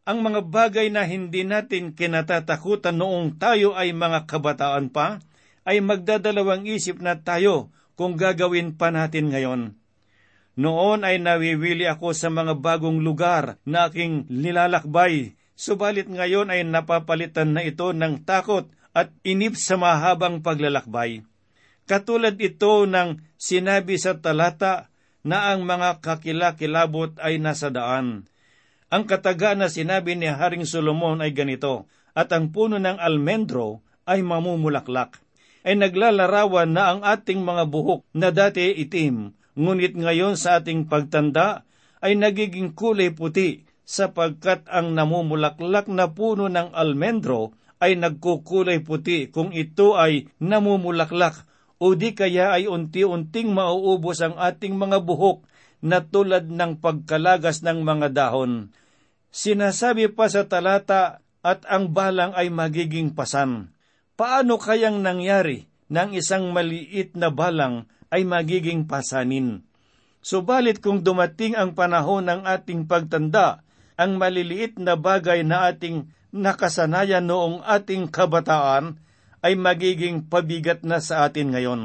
ang 0.04 0.20
mga 0.20 0.44
bagay 0.44 0.92
na 0.92 1.08
hindi 1.08 1.48
natin 1.48 1.96
kinatatakutan 1.96 3.00
noong 3.00 3.40
tayo 3.40 3.72
ay 3.72 3.96
mga 3.96 4.28
kabataan 4.28 4.92
pa, 4.92 5.24
ay 5.64 5.80
magdadalawang 5.80 6.68
isip 6.68 7.00
na 7.00 7.16
tayo 7.24 7.72
kung 7.96 8.20
gagawin 8.20 8.76
pa 8.76 8.92
natin 8.92 9.32
ngayon. 9.32 9.80
Noon 10.54 11.02
ay 11.02 11.18
nawiwili 11.18 11.90
ako 11.90 12.14
sa 12.14 12.30
mga 12.30 12.62
bagong 12.62 13.02
lugar 13.02 13.58
na 13.66 13.90
aking 13.90 14.30
nilalakbay, 14.30 15.34
subalit 15.58 16.06
ngayon 16.06 16.54
ay 16.54 16.62
napapalitan 16.62 17.58
na 17.58 17.66
ito 17.66 17.90
ng 17.90 18.22
takot 18.22 18.70
at 18.94 19.10
inip 19.26 19.58
sa 19.58 19.76
mahabang 19.82 20.46
paglalakbay. 20.46 21.26
Katulad 21.90 22.38
ito 22.38 22.86
ng 22.86 23.18
sinabi 23.36 23.98
sa 23.98 24.16
talata 24.22 24.94
na 25.26 25.50
ang 25.50 25.66
mga 25.66 26.00
kakilakilabot 26.06 27.18
ay 27.18 27.42
nasa 27.42 27.74
daan 27.74 28.30
ang 28.94 29.10
kataga 29.10 29.58
na 29.58 29.74
sinabi 29.74 30.14
ni 30.14 30.30
Haring 30.30 30.70
Solomon 30.70 31.18
ay 31.18 31.34
ganito, 31.34 31.90
at 32.14 32.30
ang 32.30 32.54
puno 32.54 32.78
ng 32.78 33.02
almendro 33.02 33.82
ay 34.06 34.22
mamumulaklak. 34.22 35.18
Ay 35.66 35.74
naglalarawan 35.82 36.70
na 36.70 36.94
ang 36.94 37.02
ating 37.02 37.42
mga 37.42 37.66
buhok 37.74 38.06
na 38.14 38.30
dati 38.30 38.70
itim, 38.70 39.34
ngunit 39.54 39.94
ngayon 39.98 40.38
sa 40.40 40.62
ating 40.62 40.90
pagtanda 40.90 41.66
ay 42.04 42.18
nagiging 42.20 42.74
kulay 42.74 43.14
puti 43.14 43.64
sapagkat 43.84 44.66
ang 44.72 44.96
namumulaklak 44.96 45.92
na 45.92 46.12
puno 46.12 46.48
ng 46.48 46.72
almendro 46.72 47.56
ay 47.84 48.00
nagkukulay 48.00 48.80
puti 48.80 49.28
kung 49.28 49.52
ito 49.52 50.00
ay 50.00 50.32
namumulaklak 50.40 51.44
o 51.84 52.00
di 52.00 52.16
kaya 52.16 52.56
ay 52.56 52.72
unti-unting 52.72 53.52
mauubos 53.52 54.24
ang 54.24 54.40
ating 54.40 54.80
mga 54.80 55.04
buhok 55.04 55.44
na 55.84 56.00
tulad 56.00 56.48
ng 56.48 56.80
pagkalagas 56.80 57.60
ng 57.60 57.84
mga 57.84 58.16
dahon. 58.16 58.72
Sinasabi 59.36 60.08
pa 60.16 60.32
sa 60.32 60.48
talata 60.48 61.20
at 61.44 61.68
ang 61.68 61.92
balang 61.92 62.32
ay 62.40 62.48
magiging 62.48 63.12
pasan. 63.12 63.76
Paano 64.16 64.56
kayang 64.56 65.04
nangyari 65.04 65.68
ng 65.92 66.16
isang 66.16 66.56
maliit 66.56 67.20
na 67.20 67.28
balang 67.28 67.92
ay 68.14 68.22
magiging 68.30 68.86
pasanin? 68.86 69.66
Subalit 70.22 70.80
kung 70.80 71.02
dumating 71.02 71.58
ang 71.58 71.74
panahon 71.74 72.30
ng 72.30 72.46
ating 72.46 72.86
pagtanda, 72.86 73.66
ang 73.98 74.22
maliliit 74.22 74.78
na 74.78 74.94
bagay 74.94 75.42
na 75.42 75.74
ating 75.74 76.06
nakasanayan 76.30 77.26
noong 77.26 77.66
ating 77.66 78.14
kabataan 78.14 79.02
ay 79.42 79.58
magiging 79.58 80.30
pabigat 80.30 80.86
na 80.86 81.02
sa 81.02 81.26
atin 81.26 81.52
ngayon. 81.52 81.82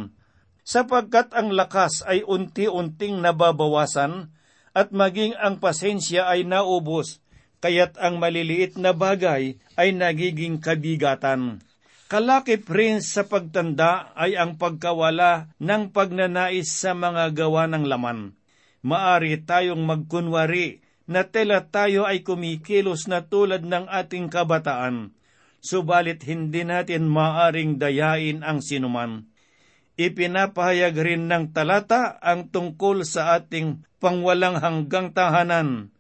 Sapagkat 0.68 1.32
ang 1.32 1.56
lakas 1.56 2.04
ay 2.04 2.22
unti-unting 2.28 3.24
nababawasan 3.24 4.28
at 4.76 4.92
maging 4.92 5.32
ang 5.40 5.56
pasensya 5.56 6.28
ay 6.28 6.44
naubos 6.44 7.24
kaya't 7.58 7.98
ang 7.98 8.22
maliliit 8.22 8.78
na 8.78 8.94
bagay 8.94 9.58
ay 9.74 9.88
nagiging 9.90 10.62
kabigatan. 10.62 11.62
Kalakip 12.08 12.64
rin 12.72 13.04
sa 13.04 13.28
pagtanda 13.28 14.16
ay 14.16 14.32
ang 14.32 14.56
pagkawala 14.56 15.52
ng 15.60 15.92
pagnanais 15.92 16.64
sa 16.72 16.96
mga 16.96 17.36
gawa 17.36 17.68
ng 17.68 17.84
laman. 17.84 18.32
Maari 18.80 19.44
tayong 19.44 19.84
magkunwari 19.84 20.80
na 21.04 21.28
tela 21.28 21.68
tayo 21.68 22.08
ay 22.08 22.24
kumikilos 22.24 23.12
na 23.12 23.28
tulad 23.28 23.60
ng 23.60 23.92
ating 23.92 24.32
kabataan, 24.32 25.12
subalit 25.60 26.24
hindi 26.24 26.64
natin 26.64 27.12
maaring 27.12 27.76
dayain 27.76 28.40
ang 28.40 28.64
sinuman. 28.64 29.28
Ipinapahayag 30.00 30.96
rin 30.96 31.28
ng 31.28 31.52
talata 31.52 32.16
ang 32.24 32.48
tungkol 32.48 33.04
sa 33.04 33.36
ating 33.36 33.84
pangwalang 34.00 34.56
hanggang 34.56 35.12
tahanan, 35.12 35.92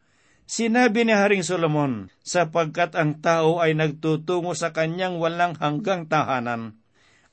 Sinabi 0.48 1.04
ni 1.04 1.12
Haring 1.12 1.44
Solomon, 1.44 2.08
sapagkat 2.24 2.96
ang 2.96 3.20
tao 3.20 3.60
ay 3.60 3.76
nagtutungo 3.76 4.56
sa 4.56 4.72
kanyang 4.72 5.20
walang 5.20 5.52
hanggang 5.60 6.08
tahanan. 6.08 6.80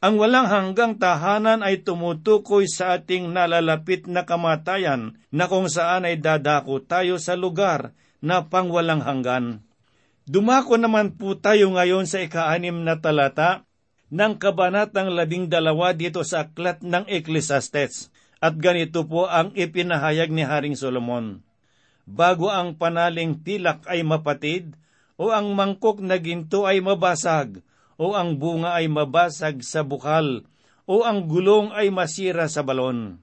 Ang 0.04 0.20
walang 0.20 0.52
hanggang 0.52 1.00
tahanan 1.00 1.64
ay 1.64 1.88
tumutukoy 1.88 2.68
sa 2.68 3.00
ating 3.00 3.32
nalalapit 3.32 4.12
na 4.12 4.28
kamatayan 4.28 5.16
na 5.32 5.48
kung 5.48 5.72
saan 5.72 6.04
ay 6.04 6.20
dadako 6.20 6.84
tayo 6.84 7.16
sa 7.16 7.40
lugar 7.40 7.96
na 8.20 8.52
pangwalang 8.52 9.00
hanggan. 9.00 9.64
Dumako 10.28 10.76
naman 10.76 11.16
po 11.16 11.40
tayo 11.40 11.72
ngayon 11.72 12.12
sa 12.12 12.20
ikaanim 12.20 12.84
na 12.84 13.00
talata 13.00 13.64
ng 14.12 14.36
kabanatang 14.36 15.16
labing 15.16 15.48
dalawa 15.48 15.96
dito 15.96 16.20
sa 16.28 16.52
aklat 16.52 16.84
ng 16.84 17.08
Ecclesiastes. 17.08 18.12
At 18.44 18.60
ganito 18.60 19.08
po 19.08 19.32
ang 19.32 19.56
ipinahayag 19.56 20.36
ni 20.36 20.44
Haring 20.44 20.76
Solomon 20.76 21.45
bago 22.06 22.54
ang 22.54 22.78
panaling 22.78 23.42
pilak 23.42 23.86
ay 23.90 24.06
mapatid, 24.06 24.78
o 25.18 25.34
ang 25.34 25.52
mangkok 25.58 26.00
na 26.02 26.22
ginto 26.22 26.70
ay 26.70 26.80
mabasag, 26.80 27.66
o 27.98 28.14
ang 28.14 28.38
bunga 28.38 28.78
ay 28.78 28.86
mabasag 28.88 29.66
sa 29.66 29.82
bukal, 29.82 30.46
o 30.86 31.02
ang 31.02 31.26
gulong 31.26 31.74
ay 31.74 31.90
masira 31.90 32.46
sa 32.46 32.62
balon. 32.62 33.18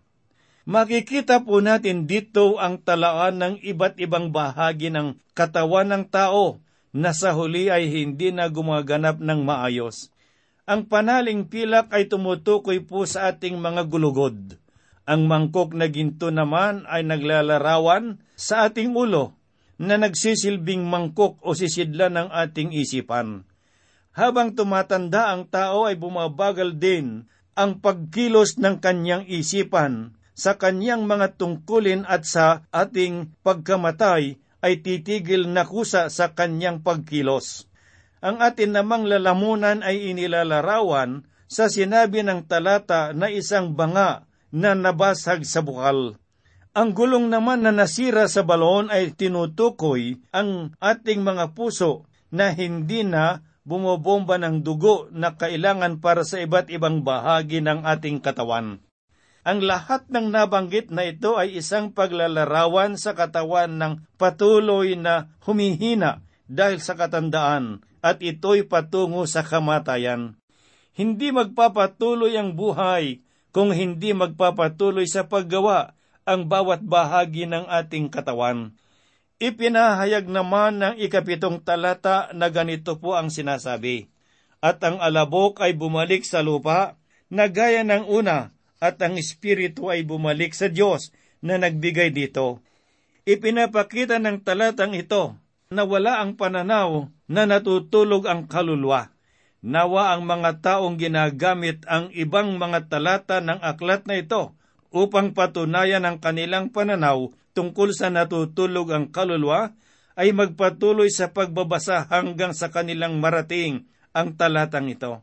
Makikita 0.62 1.42
po 1.42 1.58
natin 1.58 2.06
dito 2.06 2.54
ang 2.58 2.78
talaan 2.78 3.42
ng 3.42 3.54
iba't 3.66 3.98
ibang 3.98 4.30
bahagi 4.30 4.94
ng 4.94 5.18
katawan 5.34 5.90
ng 5.90 6.04
tao 6.06 6.62
na 6.94 7.10
sa 7.10 7.34
huli 7.34 7.66
ay 7.66 7.90
hindi 7.90 8.30
na 8.30 8.46
gumaganap 8.46 9.18
ng 9.18 9.42
maayos. 9.42 10.14
Ang 10.62 10.86
panaling 10.86 11.50
pilak 11.50 11.90
ay 11.90 12.06
tumutukoy 12.06 12.78
po 12.78 13.02
sa 13.10 13.34
ating 13.34 13.58
mga 13.58 13.90
gulugod. 13.90 14.61
Ang 15.02 15.26
mangkok 15.26 15.74
na 15.74 15.90
ginto 15.90 16.30
naman 16.30 16.86
ay 16.86 17.02
naglalarawan 17.02 18.22
sa 18.38 18.70
ating 18.70 18.94
ulo 18.94 19.34
na 19.82 19.98
nagsisilbing 19.98 20.86
mangkok 20.86 21.42
o 21.42 21.58
sisidla 21.58 22.06
ng 22.06 22.30
ating 22.30 22.70
isipan. 22.70 23.42
Habang 24.14 24.54
tumatanda 24.54 25.34
ang 25.34 25.50
tao 25.50 25.90
ay 25.90 25.98
bumabagal 25.98 26.78
din 26.78 27.26
ang 27.58 27.82
pagkilos 27.82 28.62
ng 28.62 28.78
kanyang 28.78 29.26
isipan 29.26 30.14
sa 30.38 30.54
kanyang 30.54 31.04
mga 31.04 31.34
tungkulin 31.34 32.06
at 32.06 32.22
sa 32.22 32.64
ating 32.70 33.34
pagkamatay 33.42 34.38
ay 34.62 34.74
titigil 34.80 35.50
na 35.50 35.66
kusa 35.66 36.08
sa 36.08 36.30
kanyang 36.32 36.80
pagkilos. 36.80 37.66
Ang 38.22 38.38
atin 38.38 38.78
namang 38.78 39.10
lalamunan 39.10 39.82
ay 39.82 40.14
inilalarawan 40.14 41.26
sa 41.50 41.66
sinabi 41.66 42.22
ng 42.22 42.46
talata 42.46 43.10
na 43.10 43.26
isang 43.28 43.74
banga 43.74 44.30
na 44.52 44.76
nabasag 44.76 45.48
sa 45.48 45.64
bukal. 45.64 46.20
Ang 46.72 46.96
gulong 46.96 47.28
naman 47.28 47.64
na 47.64 47.72
nasira 47.72 48.28
sa 48.28 48.44
balon 48.44 48.88
ay 48.88 49.12
tinutukoy 49.12 50.20
ang 50.32 50.72
ating 50.80 51.20
mga 51.20 51.52
puso 51.52 52.08
na 52.32 52.52
hindi 52.52 53.04
na 53.04 53.44
bumobomba 53.64 54.40
ng 54.40 54.64
dugo 54.64 55.08
na 55.12 55.36
kailangan 55.36 56.00
para 56.00 56.24
sa 56.24 56.40
iba't 56.40 56.72
ibang 56.72 57.04
bahagi 57.04 57.60
ng 57.60 57.84
ating 57.84 58.24
katawan. 58.24 58.80
Ang 59.42 59.58
lahat 59.66 60.06
ng 60.06 60.30
nabanggit 60.30 60.94
na 60.94 61.02
ito 61.02 61.34
ay 61.34 61.58
isang 61.58 61.90
paglalarawan 61.90 62.94
sa 62.94 63.12
katawan 63.12 63.74
ng 63.74 63.92
patuloy 64.14 64.94
na 64.94 65.34
humihina 65.42 66.22
dahil 66.46 66.78
sa 66.78 66.94
katandaan 66.94 67.82
at 68.00 68.22
ito'y 68.22 68.64
patungo 68.70 69.26
sa 69.26 69.42
kamatayan. 69.42 70.38
Hindi 70.94 71.34
magpapatuloy 71.34 72.38
ang 72.38 72.54
buhay 72.54 73.24
kung 73.52 73.70
hindi 73.70 74.16
magpapatuloy 74.16 75.04
sa 75.04 75.28
paggawa 75.28 75.92
ang 76.24 76.48
bawat 76.48 76.80
bahagi 76.82 77.44
ng 77.46 77.68
ating 77.68 78.08
katawan. 78.08 78.72
Ipinahayag 79.42 80.26
naman 80.30 80.80
ng 80.80 80.94
ikapitong 81.02 81.60
talata 81.60 82.32
na 82.32 82.48
ganito 82.48 82.96
po 82.96 83.18
ang 83.18 83.28
sinasabi, 83.28 84.08
At 84.62 84.80
ang 84.86 85.02
alabok 85.02 85.60
ay 85.60 85.76
bumalik 85.76 86.24
sa 86.24 86.40
lupa, 86.40 86.96
na 87.32 87.50
gaya 87.50 87.82
ng 87.82 88.06
una, 88.06 88.54
at 88.82 88.98
ang 89.02 89.14
Espiritu 89.18 89.92
ay 89.92 90.02
bumalik 90.02 90.56
sa 90.56 90.70
Diyos 90.70 91.10
na 91.42 91.58
nagbigay 91.58 92.10
dito. 92.10 92.62
Ipinapakita 93.22 94.18
ng 94.18 94.42
talatang 94.42 94.94
ito 94.98 95.38
na 95.70 95.86
wala 95.86 96.18
ang 96.18 96.34
pananaw 96.34 97.06
na 97.30 97.42
natutulog 97.46 98.26
ang 98.26 98.50
kaluluwa. 98.50 99.11
Nawa 99.62 100.10
ang 100.10 100.26
mga 100.26 100.58
taong 100.58 100.98
ginagamit 100.98 101.86
ang 101.86 102.10
ibang 102.10 102.58
mga 102.58 102.90
talata 102.90 103.38
ng 103.38 103.62
aklat 103.62 104.10
na 104.10 104.18
ito 104.18 104.58
upang 104.90 105.38
patunayan 105.38 106.02
ang 106.02 106.18
kanilang 106.18 106.74
pananaw 106.74 107.30
tungkol 107.54 107.94
sa 107.94 108.10
natutulog 108.10 108.90
ang 108.90 109.14
kaluluwa 109.14 109.70
ay 110.18 110.34
magpatuloy 110.34 111.08
sa 111.14 111.30
pagbabasa 111.30 112.10
hanggang 112.10 112.52
sa 112.52 112.74
kanilang 112.74 113.22
marating 113.22 113.86
ang 114.10 114.34
talatang 114.34 114.90
ito. 114.90 115.22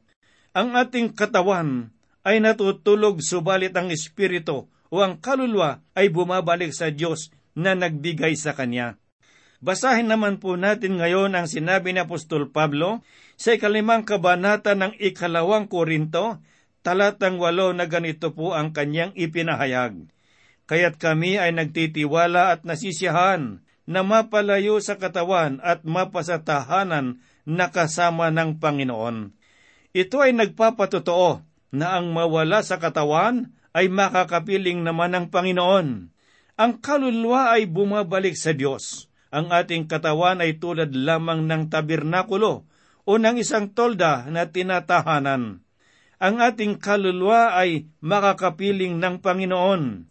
Ang 0.55 0.73
ating 0.73 1.13
katawan 1.13 1.91
ay 2.23 2.39
natutulog 2.39 3.19
subalit 3.19 3.75
ang 3.75 3.91
espiritu 3.91 4.71
o 4.89 4.95
ang 5.03 5.19
kaluluwa 5.19 5.83
ay 5.93 6.09
bumabalik 6.09 6.71
sa 6.73 6.89
Diyos 6.89 7.29
na 7.53 7.75
nagbigay 7.75 8.33
sa 8.39 8.55
Kanya. 8.55 8.97
Basahin 9.59 10.07
naman 10.07 10.39
po 10.39 10.55
natin 10.55 10.95
ngayon 10.97 11.35
ang 11.35 11.43
sinabi 11.43 11.91
ni 11.91 11.99
Apostol 11.99 12.47
Pablo 12.47 13.03
sa 13.39 13.55
ikalimang 13.55 14.03
kabanata 14.03 14.75
ng 14.75 14.99
ikalawang 14.99 15.71
Korinto, 15.71 16.43
talatang 16.83 17.39
walo 17.39 17.71
na 17.71 17.87
ganito 17.87 18.35
po 18.35 18.51
ang 18.51 18.75
kanyang 18.75 19.15
ipinahayag. 19.15 20.11
Kaya't 20.67 20.99
kami 20.99 21.39
ay 21.39 21.55
nagtitiwala 21.55 22.51
at 22.51 22.67
nasisiyahan 22.67 23.63
na 23.87 24.01
mapalayo 24.03 24.83
sa 24.83 24.99
katawan 24.99 25.63
at 25.63 25.87
mapasatahanan 25.87 27.23
na 27.47 27.71
kasama 27.71 28.27
ng 28.27 28.59
Panginoon. 28.59 29.31
Ito 29.95 30.17
ay 30.19 30.35
nagpapatotoo 30.35 31.41
na 31.73 31.95
ang 31.95 32.11
mawala 32.11 32.59
sa 32.59 32.75
katawan 32.75 33.55
ay 33.71 33.87
makakapiling 33.87 34.83
naman 34.83 35.15
ng 35.15 35.25
Panginoon. 35.31 35.87
Ang 36.59 36.71
kaluluwa 36.83 37.55
ay 37.55 37.71
bumabalik 37.71 38.35
sa 38.35 38.51
Diyos. 38.51 39.07
Ang 39.31 39.55
ating 39.55 39.87
katawan 39.87 40.43
ay 40.43 40.59
tulad 40.59 40.91
lamang 40.91 41.47
ng 41.47 41.71
tabernakulo 41.71 42.67
o 43.09 43.17
ng 43.17 43.41
isang 43.41 43.73
tolda 43.73 44.29
na 44.29 44.45
tinatahanan. 44.45 45.65
Ang 46.21 46.35
ating 46.37 46.77
kaluluwa 46.77 47.57
ay 47.57 47.89
makakapiling 48.05 49.01
ng 49.01 49.17
Panginoon. 49.17 50.05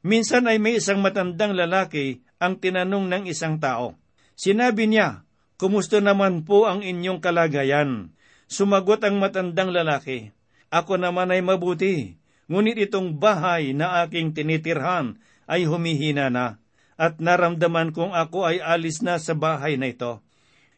Minsan 0.00 0.48
ay 0.48 0.56
may 0.56 0.80
isang 0.80 1.04
matandang 1.04 1.52
lalaki 1.52 2.24
ang 2.40 2.56
tinanong 2.56 3.12
ng 3.12 3.24
isang 3.28 3.60
tao. 3.60 4.00
Sinabi 4.32 4.88
niya, 4.88 5.28
Kumusta 5.60 6.00
naman 6.00 6.48
po 6.48 6.64
ang 6.64 6.80
inyong 6.80 7.20
kalagayan? 7.20 8.16
Sumagot 8.48 9.04
ang 9.04 9.20
matandang 9.20 9.76
lalaki, 9.76 10.32
ako 10.72 10.96
naman 10.96 11.28
ay 11.28 11.44
mabuti, 11.44 12.16
ngunit 12.48 12.88
itong 12.88 13.20
bahay 13.20 13.76
na 13.76 14.00
aking 14.00 14.32
tinitirhan 14.32 15.20
ay 15.44 15.68
humihina 15.68 16.32
na, 16.32 16.56
at 16.96 17.20
naramdaman 17.20 17.92
kong 17.92 18.16
ako 18.16 18.48
ay 18.48 18.64
alis 18.64 19.04
na 19.04 19.20
sa 19.20 19.36
bahay 19.36 19.76
na 19.76 19.92
ito. 19.92 20.24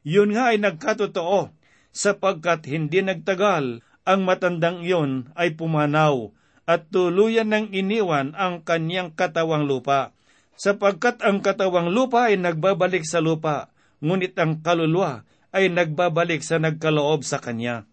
Yun 0.03 0.35
nga 0.35 0.51
ay 0.51 0.59
nagkatotoo, 0.59 1.55
sapagkat 1.95 2.67
hindi 2.67 3.03
nagtagal, 3.03 3.87
ang 4.03 4.21
matandang 4.27 4.83
iyon 4.83 5.31
ay 5.38 5.55
pumanaw, 5.55 6.35
at 6.67 6.91
tuluyan 6.91 7.51
ng 7.51 7.67
iniwan 7.71 8.35
ang 8.35 8.62
kanyang 8.67 9.15
katawang 9.15 9.67
lupa, 9.67 10.11
sapagkat 10.59 11.23
ang 11.23 11.38
katawang 11.38 11.91
lupa 11.91 12.31
ay 12.31 12.38
nagbabalik 12.38 13.07
sa 13.07 13.23
lupa, 13.23 13.71
ngunit 14.03 14.35
ang 14.38 14.59
kaluluwa 14.59 15.23
ay 15.55 15.71
nagbabalik 15.71 16.43
sa 16.43 16.59
nagkaloob 16.59 17.23
sa 17.23 17.38
kanya. 17.38 17.87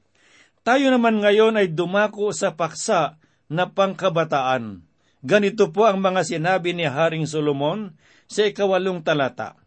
Tayo 0.65 0.89
naman 0.89 1.21
ngayon 1.21 1.61
ay 1.61 1.69
dumako 1.71 2.33
sa 2.33 2.57
paksa 2.57 3.21
na 3.49 3.69
pangkabataan. 3.69 4.81
Ganito 5.19 5.69
po 5.69 5.85
ang 5.85 5.99
mga 5.99 6.23
sinabi 6.23 6.71
ni 6.71 6.87
Haring 6.87 7.27
Solomon 7.27 7.93
sa 8.29 8.47
ikawalong 8.47 9.03
talata. 9.03 9.59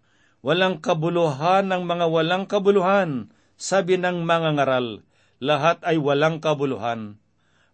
Walang 0.42 0.82
kabuluhan 0.82 1.70
ng 1.70 1.82
mga 1.86 2.06
walang 2.10 2.44
kabuluhan, 2.50 3.30
sabi 3.54 3.94
ng 3.94 4.26
mga 4.26 4.58
ngaral. 4.58 5.06
Lahat 5.38 5.78
ay 5.86 6.02
walang 6.02 6.42
kabuluhan. 6.42 7.22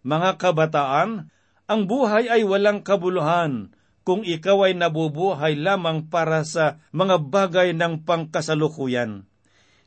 Mga 0.05 0.37
kabataan, 0.37 1.33
ang 1.65 1.81
buhay 1.85 2.29
ay 2.29 2.45
walang 2.45 2.85
kabuluhan 2.85 3.73
kung 4.05 4.25
ikaw 4.25 4.65
ay 4.65 4.73
nabubuhay 4.73 5.53
lamang 5.53 6.09
para 6.09 6.41
sa 6.41 6.81
mga 6.89 7.21
bagay 7.29 7.69
ng 7.77 8.05
pangkasalukuyan. 8.05 9.29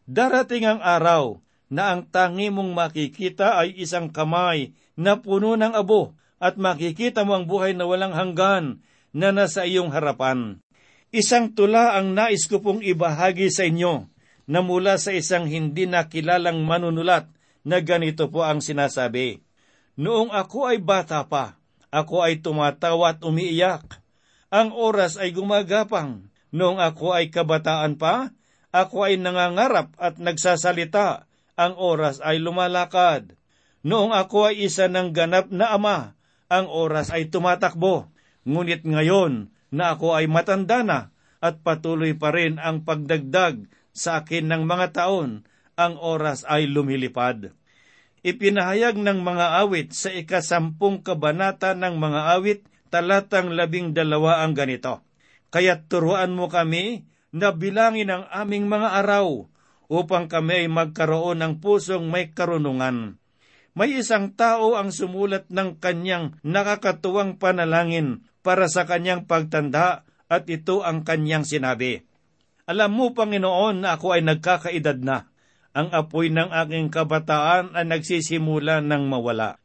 Darating 0.07 0.67
ang 0.67 0.79
araw 0.79 1.43
na 1.67 1.91
ang 1.91 2.07
tangi 2.07 2.51
mong 2.55 2.71
makikita 2.71 3.59
ay 3.59 3.75
isang 3.83 4.15
kamay 4.15 4.79
na 4.95 5.19
puno 5.19 5.59
ng 5.59 5.75
abo 5.75 6.15
at 6.39 6.55
makikita 6.55 7.27
mo 7.27 7.35
ang 7.35 7.51
buhay 7.51 7.75
na 7.75 7.83
walang 7.83 8.15
hanggan 8.15 8.83
na 9.11 9.35
nasa 9.35 9.67
iyong 9.67 9.91
harapan. 9.91 10.62
Isang 11.13 11.53
tula 11.53 11.93
ang 11.93 12.17
nais 12.17 12.49
ko 12.49 12.65
pong 12.65 12.81
ibahagi 12.81 13.53
sa 13.53 13.69
inyo 13.69 14.09
na 14.49 14.65
mula 14.65 14.97
sa 14.97 15.13
isang 15.13 15.45
hindi 15.45 15.85
nakilalang 15.85 16.65
manunulat 16.65 17.29
na 17.69 17.85
ganito 17.85 18.33
po 18.33 18.49
ang 18.49 18.65
sinasabi. 18.65 19.45
Noong 20.01 20.33
ako 20.33 20.73
ay 20.73 20.81
bata 20.81 21.21
pa, 21.29 21.61
ako 21.93 22.25
ay 22.25 22.41
tumatawa 22.41 23.13
at 23.13 23.21
umiiyak. 23.21 24.01
Ang 24.49 24.73
oras 24.73 25.21
ay 25.21 25.37
gumagapang. 25.37 26.33
Noong 26.49 26.81
ako 26.81 27.13
ay 27.13 27.29
kabataan 27.29 28.01
pa, 28.01 28.33
ako 28.73 29.05
ay 29.05 29.21
nangangarap 29.21 29.93
at 30.01 30.17
nagsasalita 30.17 31.29
ang 31.61 31.77
oras 31.77 32.25
ay 32.25 32.41
lumalakad. 32.41 33.37
Noong 33.85 34.17
ako 34.17 34.49
ay 34.49 34.65
isa 34.65 34.89
ng 34.89 35.13
ganap 35.13 35.53
na 35.53 35.77
ama, 35.77 36.17
ang 36.49 36.73
oras 36.73 37.13
ay 37.13 37.29
tumatakbo. 37.29 38.09
Ngunit 38.49 38.89
ngayon 38.89 39.52
na 39.73 39.97
ako 39.97 40.15
ay 40.15 40.29
matanda 40.29 40.85
na 40.85 41.11
at 41.43 41.65
patuloy 41.65 42.15
pa 42.15 42.31
rin 42.31 42.61
ang 42.61 42.87
pagdagdag 42.87 43.67
sa 43.91 44.23
akin 44.23 44.47
ng 44.53 44.63
mga 44.69 44.95
taon, 44.95 45.43
ang 45.75 45.99
oras 45.99 46.45
ay 46.47 46.69
lumilipad. 46.69 47.51
Ipinahayag 48.23 49.03
ng 49.03 49.19
mga 49.25 49.67
awit 49.67 49.91
sa 49.91 50.15
ikasampung 50.15 51.03
kabanata 51.03 51.75
ng 51.75 51.99
mga 51.99 52.21
awit, 52.39 52.61
talatang 52.93 53.51
labing 53.51 53.91
dalawa 53.97 54.47
ang 54.47 54.55
ganito. 54.55 55.03
Kaya 55.51 55.83
turuan 55.83 56.37
mo 56.37 56.47
kami 56.47 57.09
na 57.35 57.51
bilangin 57.51 58.13
ang 58.13 58.25
aming 58.31 58.71
mga 58.71 59.03
araw 59.03 59.49
upang 59.91 60.31
kami 60.31 60.65
ay 60.65 60.69
magkaroon 60.71 61.43
ng 61.43 61.55
pusong 61.59 62.07
may 62.09 62.31
karunungan. 62.31 63.19
May 63.73 63.97
isang 63.99 64.37
tao 64.37 64.77
ang 64.77 64.93
sumulat 64.93 65.49
ng 65.49 65.81
kanyang 65.81 66.37
nakakatuwang 66.45 67.41
panalangin 67.41 68.25
para 68.43 68.67
sa 68.67 68.85
kanyang 68.85 69.25
pagtanda 69.25 70.03
at 70.27 70.45
ito 70.51 70.83
ang 70.83 71.07
kanyang 71.07 71.47
sinabi. 71.47 72.03
Alam 72.67 72.91
mo, 72.95 73.07
Panginoon, 73.15 73.83
na 73.83 73.99
ako 73.99 74.19
ay 74.19 74.23
nagkakaedad 74.23 75.03
na. 75.03 75.31
Ang 75.73 75.89
apoy 75.91 76.29
ng 76.29 76.53
aking 76.53 76.93
kabataan 76.93 77.73
ay 77.73 77.89
nagsisimula 77.89 78.85
ng 78.85 79.03
mawala. 79.09 79.57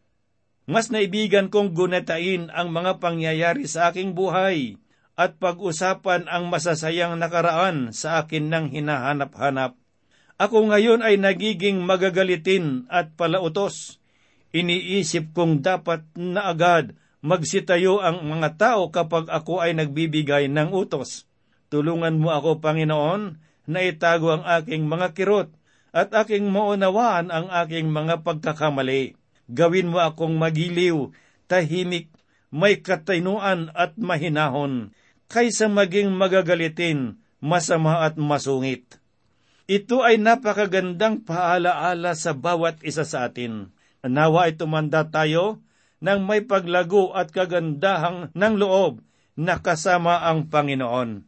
Mas 0.68 0.92
naibigan 0.92 1.52
kong 1.52 1.76
gunatain 1.76 2.52
ang 2.52 2.72
mga 2.72 3.00
pangyayari 3.00 3.68
sa 3.68 3.92
aking 3.92 4.16
buhay 4.16 4.80
at 5.18 5.40
pag-usapan 5.40 6.28
ang 6.28 6.52
masasayang 6.52 7.16
nakaraan 7.18 7.92
sa 7.92 8.24
akin 8.24 8.52
ng 8.52 8.66
hinahanap-hanap. 8.76 9.80
Ako 10.38 10.70
ngayon 10.70 11.02
ay 11.02 11.18
nagiging 11.18 11.82
magagalitin 11.82 12.86
at 12.94 13.18
palautos. 13.18 13.98
Iniisip 14.54 15.34
kong 15.34 15.66
dapat 15.66 16.06
na 16.14 16.54
agad 16.54 16.94
magsitayo 17.28 18.00
ang 18.00 18.24
mga 18.24 18.56
tao 18.56 18.88
kapag 18.88 19.28
ako 19.28 19.60
ay 19.60 19.76
nagbibigay 19.76 20.48
ng 20.48 20.72
utos. 20.72 21.28
Tulungan 21.68 22.16
mo 22.16 22.32
ako, 22.32 22.64
Panginoon, 22.64 23.44
na 23.68 23.80
itago 23.84 24.32
ang 24.32 24.48
aking 24.48 24.88
mga 24.88 25.12
kirot 25.12 25.52
at 25.92 26.16
aking 26.16 26.48
maunawaan 26.48 27.28
ang 27.28 27.52
aking 27.52 27.92
mga 27.92 28.24
pagkakamali. 28.24 29.20
Gawin 29.52 29.92
mo 29.92 30.00
akong 30.00 30.40
magiliw, 30.40 31.12
tahimik, 31.52 32.08
may 32.48 32.80
katinuan 32.80 33.76
at 33.76 34.00
mahinahon, 34.00 34.96
kaysa 35.28 35.68
maging 35.68 36.16
magagalitin, 36.16 37.20
masama 37.44 38.08
at 38.08 38.16
masungit. 38.16 39.04
Ito 39.68 40.00
ay 40.00 40.16
napakagandang 40.16 41.28
paalaala 41.28 42.16
sa 42.16 42.32
bawat 42.32 42.80
isa 42.88 43.04
sa 43.04 43.28
atin. 43.28 43.76
Nawa 44.00 44.48
ay 44.48 44.56
tumanda 44.56 45.04
tayo 45.04 45.60
ng 46.04 46.20
may 46.26 46.46
paglago 46.46 47.14
at 47.14 47.34
kagandahang 47.34 48.30
ng 48.34 48.54
loob 48.58 49.02
na 49.38 49.62
kasama 49.62 50.26
ang 50.26 50.50
Panginoon. 50.50 51.26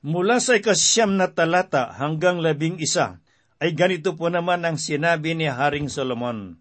Mula 0.00 0.40
sa 0.40 0.56
ikasyam 0.56 1.20
na 1.20 1.28
talata 1.28 1.92
hanggang 1.92 2.40
labing 2.40 2.80
isa, 2.80 3.20
ay 3.60 3.76
ganito 3.76 4.16
po 4.16 4.32
naman 4.32 4.64
ang 4.64 4.80
sinabi 4.80 5.36
ni 5.36 5.44
Haring 5.44 5.92
Solomon. 5.92 6.56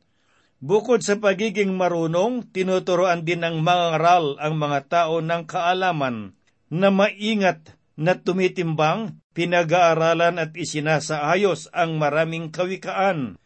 Bukod 0.59 0.99
sa 0.99 1.15
pagiging 1.15 1.71
marunong, 1.71 2.51
tinuturoan 2.51 3.23
din 3.23 3.47
ng 3.47 3.63
mga 3.63 3.95
ngaral 3.95 4.35
ang 4.43 4.59
mga 4.59 4.79
tao 4.91 5.23
ng 5.23 5.47
kaalaman 5.47 6.35
na 6.67 6.91
maingat 6.91 7.79
na 7.95 8.19
tumitimbang, 8.19 9.23
pinag-aaralan 9.31 10.35
at 10.35 10.51
isinasaayos 10.51 11.71
ang 11.71 11.95
maraming 11.95 12.51
kawikaan. 12.51 13.39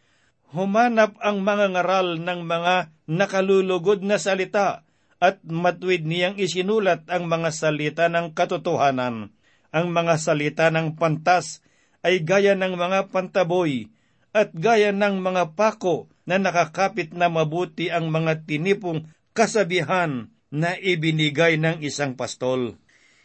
Humanap 0.49 1.13
ang 1.21 1.45
mga 1.45 1.77
ngaral 1.77 2.17
ng 2.17 2.39
mga 2.49 2.92
nakalulugod 3.09 4.03
na 4.03 4.19
salita 4.19 4.87
at 5.23 5.39
matuwid 5.47 6.03
niyang 6.03 6.35
isinulat 6.35 7.07
ang 7.07 7.31
mga 7.31 7.49
salita 7.55 8.05
ng 8.11 8.35
katotohanan. 8.35 9.31
Ang 9.73 9.87
mga 9.89 10.19
salita 10.19 10.67
ng 10.69 10.99
pantas 10.99 11.63
ay 12.03 12.21
gaya 12.21 12.53
ng 12.53 12.75
mga 12.75 13.09
pantaboy 13.09 13.87
at 14.35 14.51
gaya 14.51 14.91
ng 14.91 15.23
mga 15.23 15.55
pako 15.55 16.11
na 16.27 16.37
nakakapit 16.37 17.15
na 17.15 17.31
mabuti 17.31 17.87
ang 17.87 18.11
mga 18.11 18.43
tinipong 18.43 19.07
kasabihan 19.31 20.29
na 20.53 20.77
ibinigay 20.77 21.57
ng 21.57 21.81
isang 21.81 22.13
pastol. 22.13 22.77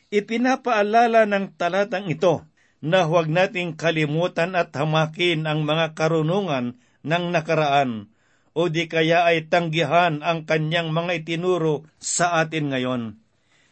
Ipinapaalala 0.08 1.28
ng 1.28 1.52
talatang 1.60 2.08
ito 2.08 2.48
na 2.80 3.04
huwag 3.04 3.28
nating 3.28 3.76
kalimutan 3.76 4.56
at 4.56 4.72
hamakin 4.72 5.44
ang 5.44 5.66
mga 5.66 5.92
karunungan 5.98 6.78
ng 7.04 7.24
nakaraan 7.34 8.08
o 8.56 8.72
di 8.72 8.88
kaya 8.88 9.28
ay 9.28 9.48
tanggihan 9.48 10.20
ang 10.24 10.44
kanyang 10.48 10.92
mga 10.92 11.24
itinuro 11.24 11.88
sa 12.00 12.40
atin 12.40 12.72
ngayon. 12.72 13.02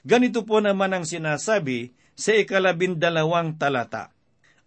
Ganito 0.06 0.46
po 0.46 0.62
naman 0.62 0.94
ang 0.94 1.04
sinasabi 1.04 1.94
sa 2.16 2.32
ikalabindalawang 2.32 3.58
talata. 3.60 4.14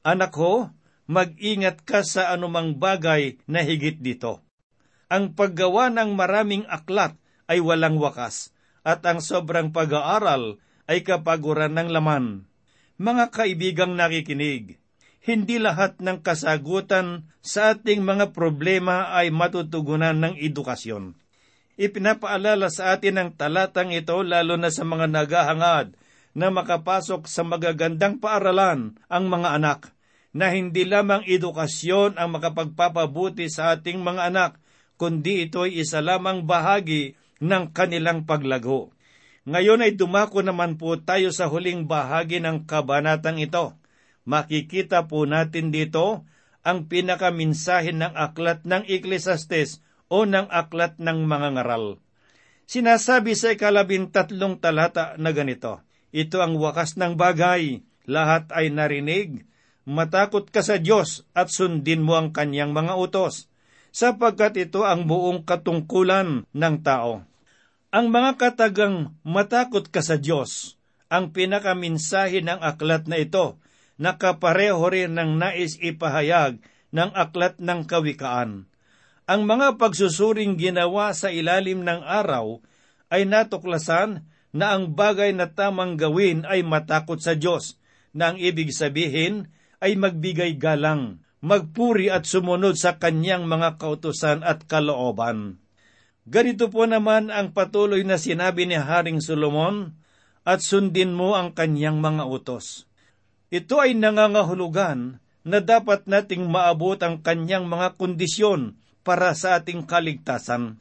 Anak 0.06 0.36
ko, 0.36 0.70
mag-ingat 1.10 1.82
ka 1.84 2.06
sa 2.06 2.36
anumang 2.36 2.78
bagay 2.78 3.42
na 3.50 3.66
higit 3.66 3.98
dito. 3.98 4.46
Ang 5.10 5.34
paggawa 5.34 5.90
ng 5.90 6.14
maraming 6.14 6.70
aklat 6.70 7.18
ay 7.50 7.58
walang 7.58 7.98
wakas, 7.98 8.54
at 8.86 9.02
ang 9.10 9.18
sobrang 9.20 9.74
pag-aaral 9.74 10.62
ay 10.86 11.02
kapaguran 11.02 11.74
ng 11.74 11.90
laman. 11.90 12.46
Mga 13.02 13.34
kaibigang 13.34 13.98
nakikinig, 13.98 14.78
hindi 15.20 15.60
lahat 15.60 16.00
ng 16.00 16.24
kasagutan 16.24 17.28
sa 17.44 17.76
ating 17.76 18.04
mga 18.04 18.32
problema 18.32 19.12
ay 19.12 19.32
matutugunan 19.32 20.16
ng 20.16 20.40
edukasyon. 20.40 21.16
Ipinapaalala 21.80 22.68
sa 22.68 22.96
atin 22.96 23.16
ang 23.20 23.30
talatang 23.36 23.96
ito 23.96 24.20
lalo 24.20 24.60
na 24.60 24.68
sa 24.68 24.84
mga 24.84 25.08
naghahangad 25.08 25.96
na 26.36 26.48
makapasok 26.52 27.26
sa 27.26 27.48
magagandang 27.48 28.20
paaralan 28.20 29.00
ang 29.08 29.26
mga 29.32 29.56
anak, 29.56 29.80
na 30.30 30.54
hindi 30.54 30.86
lamang 30.86 31.26
edukasyon 31.26 32.20
ang 32.20 32.36
makapagpapabuti 32.38 33.50
sa 33.50 33.74
ating 33.74 34.04
mga 34.04 34.30
anak, 34.30 34.52
kundi 35.00 35.48
ito'y 35.48 35.80
isa 35.80 36.04
lamang 36.04 36.46
bahagi 36.46 37.18
ng 37.40 37.72
kanilang 37.72 38.28
paglago. 38.28 38.92
Ngayon 39.50 39.82
ay 39.88 39.96
dumako 39.98 40.44
naman 40.46 40.78
po 40.78 41.00
tayo 41.00 41.32
sa 41.34 41.50
huling 41.50 41.90
bahagi 41.90 42.44
ng 42.44 42.68
kabanatang 42.70 43.42
ito. 43.42 43.79
Makikita 44.30 45.10
po 45.10 45.26
natin 45.26 45.74
dito 45.74 46.22
ang 46.62 46.86
pinakaminsahin 46.86 47.98
ng 47.98 48.14
aklat 48.14 48.62
ng 48.62 48.86
Ecclesiastes 48.86 49.82
o 50.06 50.30
ng 50.30 50.46
aklat 50.54 51.02
ng 51.02 51.26
mga 51.26 51.58
ngaral. 51.58 51.98
Sinasabi 52.70 53.34
sa 53.34 53.58
ikalabintatlong 53.58 54.62
talata 54.62 55.18
na 55.18 55.34
ganito, 55.34 55.82
Ito 56.14 56.46
ang 56.46 56.62
wakas 56.62 56.94
ng 57.02 57.18
bagay, 57.18 57.82
lahat 58.06 58.54
ay 58.54 58.70
narinig, 58.70 59.50
matakot 59.90 60.54
ka 60.54 60.62
sa 60.62 60.78
Diyos 60.78 61.26
at 61.34 61.50
sundin 61.50 62.06
mo 62.06 62.14
ang 62.14 62.30
kanyang 62.30 62.70
mga 62.70 63.02
utos, 63.02 63.50
sapagkat 63.90 64.54
ito 64.62 64.86
ang 64.86 65.10
buong 65.10 65.42
katungkulan 65.42 66.46
ng 66.54 66.76
tao. 66.86 67.26
Ang 67.90 68.14
mga 68.14 68.38
katagang 68.38 69.18
matakot 69.26 69.90
ka 69.90 70.06
sa 70.06 70.22
Diyos, 70.22 70.78
ang 71.10 71.34
pinakaminsahe 71.34 72.46
ng 72.46 72.62
aklat 72.62 73.10
na 73.10 73.18
ito, 73.18 73.58
nakapareho 74.00 74.82
rin 74.88 75.14
ng 75.14 75.38
nais 75.38 75.76
ipahayag 75.78 76.64
ng 76.90 77.12
aklat 77.14 77.60
ng 77.60 77.86
kawikaan. 77.86 78.66
Ang 79.30 79.42
mga 79.46 79.78
pagsusuring 79.78 80.58
ginawa 80.58 81.14
sa 81.14 81.30
ilalim 81.30 81.86
ng 81.86 82.02
araw 82.02 82.64
ay 83.14 83.30
natuklasan 83.30 84.26
na 84.50 84.74
ang 84.74 84.98
bagay 84.98 85.30
na 85.38 85.54
tamang 85.54 85.94
gawin 85.94 86.42
ay 86.50 86.66
matakot 86.66 87.22
sa 87.22 87.38
Diyos, 87.38 87.78
na 88.10 88.34
ang 88.34 88.42
ibig 88.42 88.74
sabihin 88.74 89.54
ay 89.78 89.94
magbigay 89.94 90.58
galang, 90.58 91.22
magpuri 91.46 92.10
at 92.10 92.26
sumunod 92.26 92.74
sa 92.74 92.98
kanyang 92.98 93.46
mga 93.46 93.78
kautusan 93.78 94.42
at 94.42 94.66
kalooban. 94.66 95.62
Ganito 96.26 96.74
po 96.74 96.90
naman 96.90 97.30
ang 97.30 97.54
patuloy 97.54 98.02
na 98.02 98.18
sinabi 98.18 98.66
ni 98.66 98.78
Haring 98.78 99.22
Solomon, 99.22 99.94
at 100.42 100.66
sundin 100.66 101.14
mo 101.14 101.38
ang 101.38 101.54
kanyang 101.54 102.02
mga 102.02 102.26
utos. 102.26 102.89
Ito 103.50 103.82
ay 103.82 103.98
nangangahulugan 103.98 105.18
na 105.42 105.60
dapat 105.62 106.06
nating 106.06 106.46
maabot 106.46 107.02
ang 107.02 107.26
kanyang 107.26 107.66
mga 107.66 107.98
kondisyon 107.98 108.78
para 109.02 109.34
sa 109.34 109.58
ating 109.58 109.90
kaligtasan. 109.90 110.78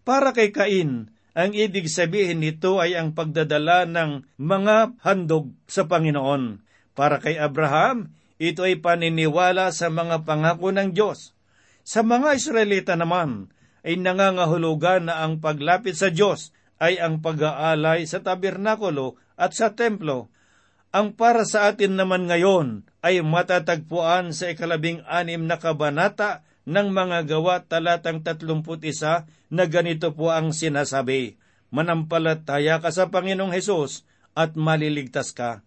Para 0.00 0.32
kay 0.32 0.48
Cain, 0.48 1.12
ang 1.36 1.52
ibig 1.52 1.92
sabihin 1.92 2.40
nito 2.40 2.80
ay 2.80 2.96
ang 2.96 3.12
pagdadala 3.12 3.84
ng 3.84 4.24
mga 4.40 4.96
handog 5.04 5.52
sa 5.68 5.84
Panginoon. 5.84 6.64
Para 6.96 7.20
kay 7.20 7.36
Abraham, 7.36 8.16
ito 8.40 8.64
ay 8.64 8.80
paniniwala 8.80 9.68
sa 9.68 9.92
mga 9.92 10.24
pangako 10.24 10.72
ng 10.72 10.96
Diyos. 10.96 11.36
Sa 11.84 12.00
mga 12.00 12.40
Israelita 12.40 12.96
naman, 12.96 13.52
ay 13.84 14.00
nangangahulugan 14.00 15.12
na 15.12 15.20
ang 15.20 15.38
paglapit 15.44 15.94
sa 15.94 16.08
Diyos 16.08 16.56
ay 16.80 17.00
ang 17.00 17.20
pag-aalay 17.20 18.04
sa 18.08 18.20
tabernakulo 18.24 19.16
at 19.36 19.52
sa 19.52 19.72
templo. 19.72 20.32
Ang 20.96 21.12
para 21.12 21.44
sa 21.44 21.68
atin 21.68 21.92
naman 21.92 22.24
ngayon 22.24 22.88
ay 23.04 23.20
matatagpuan 23.20 24.32
sa 24.32 24.48
ikalabing 24.48 25.04
anim 25.04 25.44
na 25.44 25.60
kabanata 25.60 26.40
ng 26.64 26.88
mga 26.88 27.36
gawa 27.36 27.60
talatang 27.68 28.24
31 28.24 28.64
na 29.52 29.64
ganito 29.68 30.16
po 30.16 30.32
ang 30.32 30.56
sinasabi, 30.56 31.36
Manampalataya 31.68 32.80
ka 32.80 32.88
sa 32.88 33.12
Panginoong 33.12 33.52
Hesus 33.52 34.08
at 34.32 34.56
maliligtas 34.56 35.36
ka. 35.36 35.60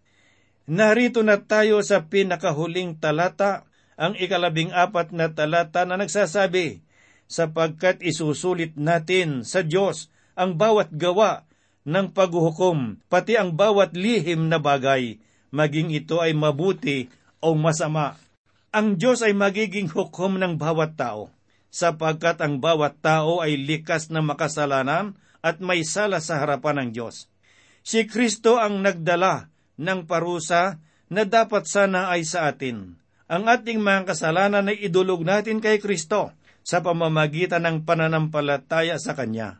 Narito 0.65 1.21
na 1.21 1.37
tayo 1.37 1.85
sa 1.85 2.09
pinakahuling 2.09 2.97
talata, 2.97 3.69
ang 4.01 4.17
ikalabing 4.17 4.73
apat 4.73 5.13
na 5.13 5.29
talata 5.29 5.85
na 5.85 6.01
nagsasabi, 6.01 6.81
sapagkat 7.29 8.01
isusulit 8.01 8.73
natin 8.81 9.45
sa 9.45 9.61
Diyos 9.61 10.09
ang 10.33 10.57
bawat 10.57 10.89
gawa 10.89 11.45
ng 11.89 12.13
paghuhukom, 12.13 13.01
pati 13.09 13.33
ang 13.33 13.57
bawat 13.57 13.97
lihim 13.97 14.45
na 14.45 14.61
bagay, 14.61 15.17
maging 15.49 15.89
ito 15.89 16.21
ay 16.21 16.37
mabuti 16.37 17.09
o 17.41 17.57
masama. 17.57 18.21
Ang 18.69 19.01
Diyos 19.01 19.25
ay 19.25 19.33
magiging 19.33 19.89
hukom 19.89 20.37
ng 20.37 20.61
bawat 20.61 20.93
tao, 20.93 21.33
sapagkat 21.73 22.37
ang 22.45 22.61
bawat 22.61 23.01
tao 23.01 23.41
ay 23.41 23.57
likas 23.57 24.13
na 24.13 24.21
makasalanan 24.21 25.17
at 25.41 25.57
may 25.57 25.81
sala 25.81 26.21
sa 26.21 26.37
harapan 26.37 26.85
ng 26.85 26.89
Diyos. 26.93 27.25
Si 27.81 28.05
Kristo 28.05 28.61
ang 28.61 28.85
nagdala 28.85 29.49
ng 29.81 30.05
parusa 30.05 30.77
na 31.09 31.25
dapat 31.25 31.65
sana 31.65 32.13
ay 32.13 32.21
sa 32.21 32.45
atin. 32.53 33.01
Ang 33.25 33.49
ating 33.49 33.81
mga 33.81 34.13
kasalanan 34.13 34.69
ay 34.69 34.77
idulog 34.85 35.25
natin 35.25 35.57
kay 35.57 35.81
Kristo 35.81 36.33
sa 36.61 36.85
pamamagitan 36.85 37.65
ng 37.65 37.77
pananampalataya 37.81 39.01
sa 39.01 39.17
Kanya. 39.17 39.57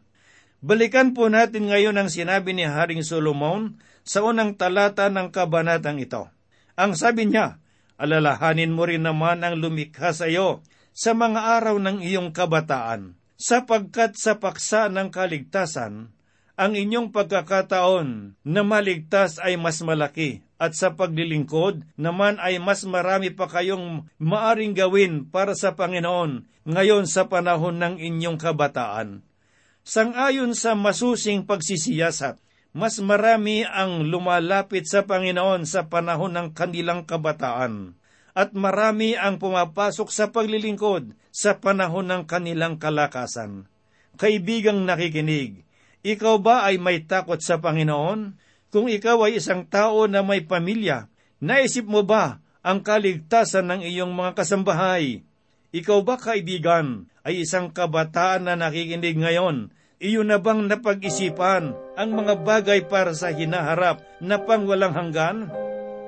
Balikan 0.60 1.15
po 1.15 1.32
natin 1.32 1.72
ngayon 1.72 1.95
ang 1.95 2.12
sinabi 2.12 2.52
ni 2.52 2.67
Haring 2.67 3.00
Solomon 3.00 3.80
sa 4.04 4.28
unang 4.28 4.60
talata 4.60 5.08
ng 5.08 5.32
kabanatang 5.32 6.04
ito. 6.04 6.28
Ang 6.76 7.00
sabi 7.00 7.32
niya, 7.32 7.63
alalahanin 7.95 8.76
mo 8.76 8.84
rin 8.84 9.08
naman 9.08 9.39
ang 9.39 9.56
lumikha 9.56 10.12
sa 10.12 10.28
iyo 10.28 10.60
sa 10.91 11.15
mga 11.15 11.63
araw 11.63 11.80
ng 11.80 12.04
iyong 12.04 12.36
kabataan, 12.36 13.15
sapagkat 13.39 14.19
sa 14.19 14.36
paksa 14.36 14.91
ng 14.91 15.08
kaligtasan, 15.15 16.12
ang 16.60 16.74
inyong 16.76 17.15
pagkakataon 17.15 18.36
na 18.43 18.62
maligtas 18.67 19.39
ay 19.39 19.56
mas 19.56 19.80
malaki 19.80 20.43
at 20.60 20.76
sa 20.76 20.91
paglilingkod 20.91 21.88
naman 21.95 22.36
ay 22.36 22.60
mas 22.60 22.84
marami 22.84 23.32
pa 23.32 23.48
kayong 23.48 24.12
maaring 24.19 24.76
gawin 24.76 25.24
para 25.24 25.56
sa 25.56 25.80
Panginoon 25.80 26.43
ngayon 26.67 27.08
sa 27.08 27.32
panahon 27.32 27.80
ng 27.80 27.95
inyong 27.95 28.36
kabataan. 28.36 29.24
Sangayon 29.89 30.54
sa 30.54 30.78
masusing 30.78 31.49
pagsisiyasat, 31.49 32.38
mas 32.78 33.02
marami 33.02 33.65
ang 33.65 34.06
lumalapit 34.06 34.86
sa 34.86 35.02
Panginoon 35.02 35.65
sa 35.65 35.89
panahon 35.89 36.30
ng 36.38 36.54
kanilang 36.54 37.10
kabataan 37.10 37.97
at 38.38 38.54
marami 38.54 39.17
ang 39.17 39.41
pumapasok 39.41 40.13
sa 40.13 40.30
paglilingkod 40.30 41.17
sa 41.34 41.58
panahon 41.58 42.06
ng 42.06 42.30
kanilang 42.30 42.78
kalakasan. 42.78 43.65
Kaibigang 44.13 44.86
nakikinig, 44.86 45.65
ikaw 46.06 46.38
ba 46.38 46.69
ay 46.69 46.78
may 46.78 47.02
takot 47.10 47.41
sa 47.41 47.58
Panginoon? 47.58 48.38
Kung 48.69 48.93
ikaw 48.93 49.25
ay 49.25 49.41
isang 49.41 49.65
tao 49.65 50.06
na 50.06 50.21
may 50.21 50.45
pamilya, 50.45 51.10
naisip 51.41 51.89
mo 51.89 52.06
ba 52.06 52.45
ang 52.62 52.86
kaligtasan 52.86 53.65
ng 53.65 53.82
iyong 53.89 54.13
mga 54.13 54.38
kasambahay? 54.38 55.25
Ikaw 55.73 55.99
ba 56.06 56.21
kaibigan 56.21 57.10
ay 57.25 57.41
isang 57.41 57.73
kabataan 57.73 58.45
na 58.45 58.54
nakikinig 58.54 59.17
ngayon? 59.17 59.73
Iyo 60.00 60.24
na 60.24 60.40
bang 60.40 60.72
napag-isipan 60.72 61.76
ang 62.00 62.10
mga 62.16 62.40
bagay 62.48 62.88
para 62.88 63.12
sa 63.12 63.36
hinaharap 63.36 64.00
na 64.24 64.40
pangwalang 64.40 64.96
hanggan? 64.96 65.52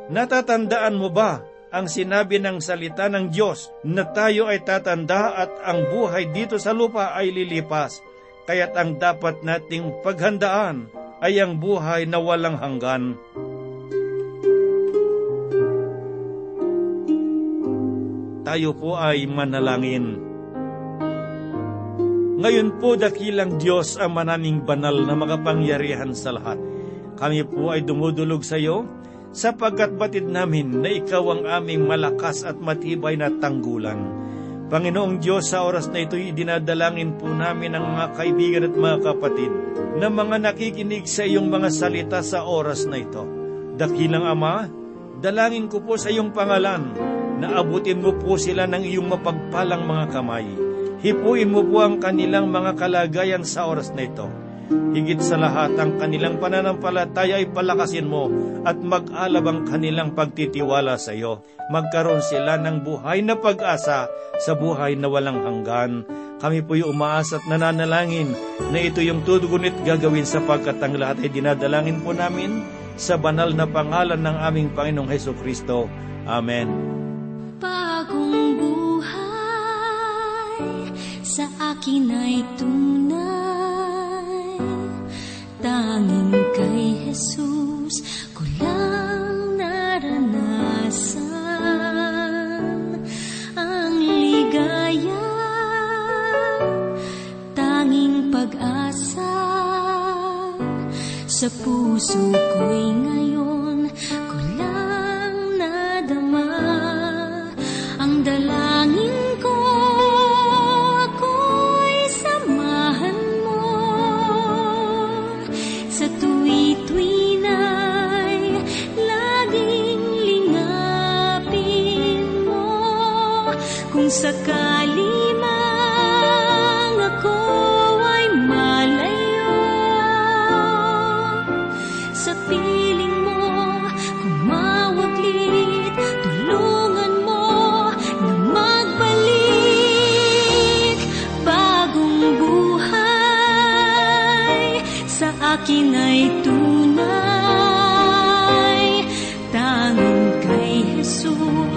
Natatandaan 0.07 0.95
mo 0.95 1.11
ba 1.11 1.43
ang 1.75 1.91
sinabi 1.91 2.39
ng 2.39 2.63
salita 2.63 3.11
ng 3.11 3.35
Diyos 3.35 3.67
na 3.83 4.07
tayo 4.07 4.47
ay 4.47 4.63
tatanda 4.63 5.35
at 5.35 5.51
ang 5.67 5.91
buhay 5.91 6.31
dito 6.31 6.55
sa 6.55 6.71
lupa 6.71 7.11
ay 7.19 7.35
lilipas. 7.35 7.99
Kaya't 8.47 8.79
ang 8.79 8.95
dapat 8.95 9.43
nating 9.43 9.99
paghandaan 10.07 10.87
ay 11.19 11.43
ang 11.43 11.59
buhay 11.59 12.07
na 12.07 12.23
walang 12.23 12.63
hanggan. 12.63 13.19
Tayo 18.47 18.71
po 18.71 18.95
ay 18.95 19.27
manalangin. 19.27 20.30
Ngayon 22.41 22.81
po 22.81 22.97
dakilang 22.97 23.61
Diyos 23.61 24.01
ang 24.01 24.17
manaming 24.17 24.65
banal 24.65 24.97
na 25.05 25.13
makapangyarihan 25.13 26.09
sa 26.17 26.33
lahat. 26.33 26.57
Kami 27.13 27.45
po 27.45 27.69
ay 27.69 27.85
dumudulog 27.85 28.41
sa 28.41 28.57
iyo 28.57 28.89
sapagkat 29.29 29.93
batid 29.93 30.25
namin 30.25 30.81
na 30.81 30.89
ikaw 30.89 31.21
ang 31.37 31.45
aming 31.45 31.85
malakas 31.85 32.41
at 32.41 32.57
matibay 32.57 33.13
na 33.13 33.29
tanggulan. 33.29 34.01
Panginoong 34.73 35.21
Diyos, 35.21 35.53
sa 35.53 35.69
oras 35.69 35.93
na 35.93 36.01
ito, 36.01 36.17
idinadalangin 36.17 37.21
po 37.21 37.29
namin 37.29 37.77
ang 37.77 37.93
mga 37.93 38.05
kaibigan 38.17 38.65
at 38.65 38.73
mga 38.73 38.97
kapatid 39.05 39.51
na 40.01 40.09
mga 40.09 40.41
nakikinig 40.41 41.05
sa 41.05 41.21
iyong 41.21 41.45
mga 41.45 41.69
salita 41.69 42.25
sa 42.25 42.41
oras 42.41 42.89
na 42.89 43.05
ito. 43.05 43.21
Dakilang 43.77 44.25
Ama, 44.25 44.65
dalangin 45.21 45.69
ko 45.69 45.85
po 45.85 45.93
sa 45.93 46.09
iyong 46.09 46.33
pangalan 46.33 46.89
na 47.37 47.61
abutin 47.61 48.01
mo 48.01 48.17
po 48.17 48.33
sila 48.41 48.65
ng 48.65 48.81
iyong 48.81 49.13
mapagpalang 49.13 49.85
mga 49.85 50.05
kamay. 50.09 50.70
Hipuin 51.01 51.49
mo 51.49 51.65
po 51.65 51.81
ang 51.81 51.97
kanilang 51.97 52.53
mga 52.53 52.77
kalagayan 52.77 53.41
sa 53.41 53.65
oras 53.65 53.89
na 53.93 54.05
ito 54.05 54.29
Higit 54.71 55.19
sa 55.23 55.39
lahat, 55.39 55.75
ang 55.75 55.99
kanilang 55.99 56.39
pananampalataya 56.39 57.39
ay 57.39 57.47
palakasin 57.51 58.07
mo 58.07 58.27
at 58.67 58.79
mag-alab 58.79 59.45
ang 59.47 59.59
kanilang 59.67 60.15
pagtitiwala 60.15 60.95
sa 60.95 61.15
iyo. 61.15 61.43
Magkaroon 61.71 62.23
sila 62.23 62.59
ng 62.59 62.83
buhay 62.83 63.23
na 63.23 63.39
pag-asa 63.39 64.11
sa 64.39 64.51
buhay 64.55 64.99
na 64.99 65.07
walang 65.07 65.43
hanggan. 65.43 66.03
Kami 66.39 66.63
po'y 66.63 66.83
umaasa 66.83 67.39
at 67.39 67.45
nananalangin 67.47 68.35
na 68.71 68.79
ito 68.83 68.99
yung 68.99 69.23
tudugunit 69.23 69.75
gagawin 69.87 70.27
sapagkat 70.27 70.79
ang 70.83 70.99
lahat 70.99 71.23
ay 71.23 71.31
dinadalangin 71.31 72.03
po 72.03 72.11
namin 72.11 72.63
sa 72.99 73.15
banal 73.15 73.51
na 73.55 73.67
pangalan 73.67 74.19
ng 74.19 74.37
aming 74.43 74.69
Panginoong 74.75 75.07
Heso 75.11 75.31
Kristo. 75.35 75.87
Amen. 76.27 76.67
Bagong 77.63 78.80
sa 81.31 81.47
akin 81.63 82.11
ay 82.11 82.43
tunay. 82.59 83.15
Tanging 85.63 86.35
kay 86.51 87.07
Jesus 87.07 88.03
ko 88.35 88.43
lang 88.59 89.55
naranasan 89.55 91.23
ang 93.55 93.95
ligaya, 93.95 95.23
tanging 97.55 98.27
pag-asa 98.27 99.31
sa 101.31 101.47
puso 101.63 102.19
ko'y 102.35 102.91
ngayon 102.91 103.40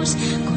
Jesus 0.05 0.54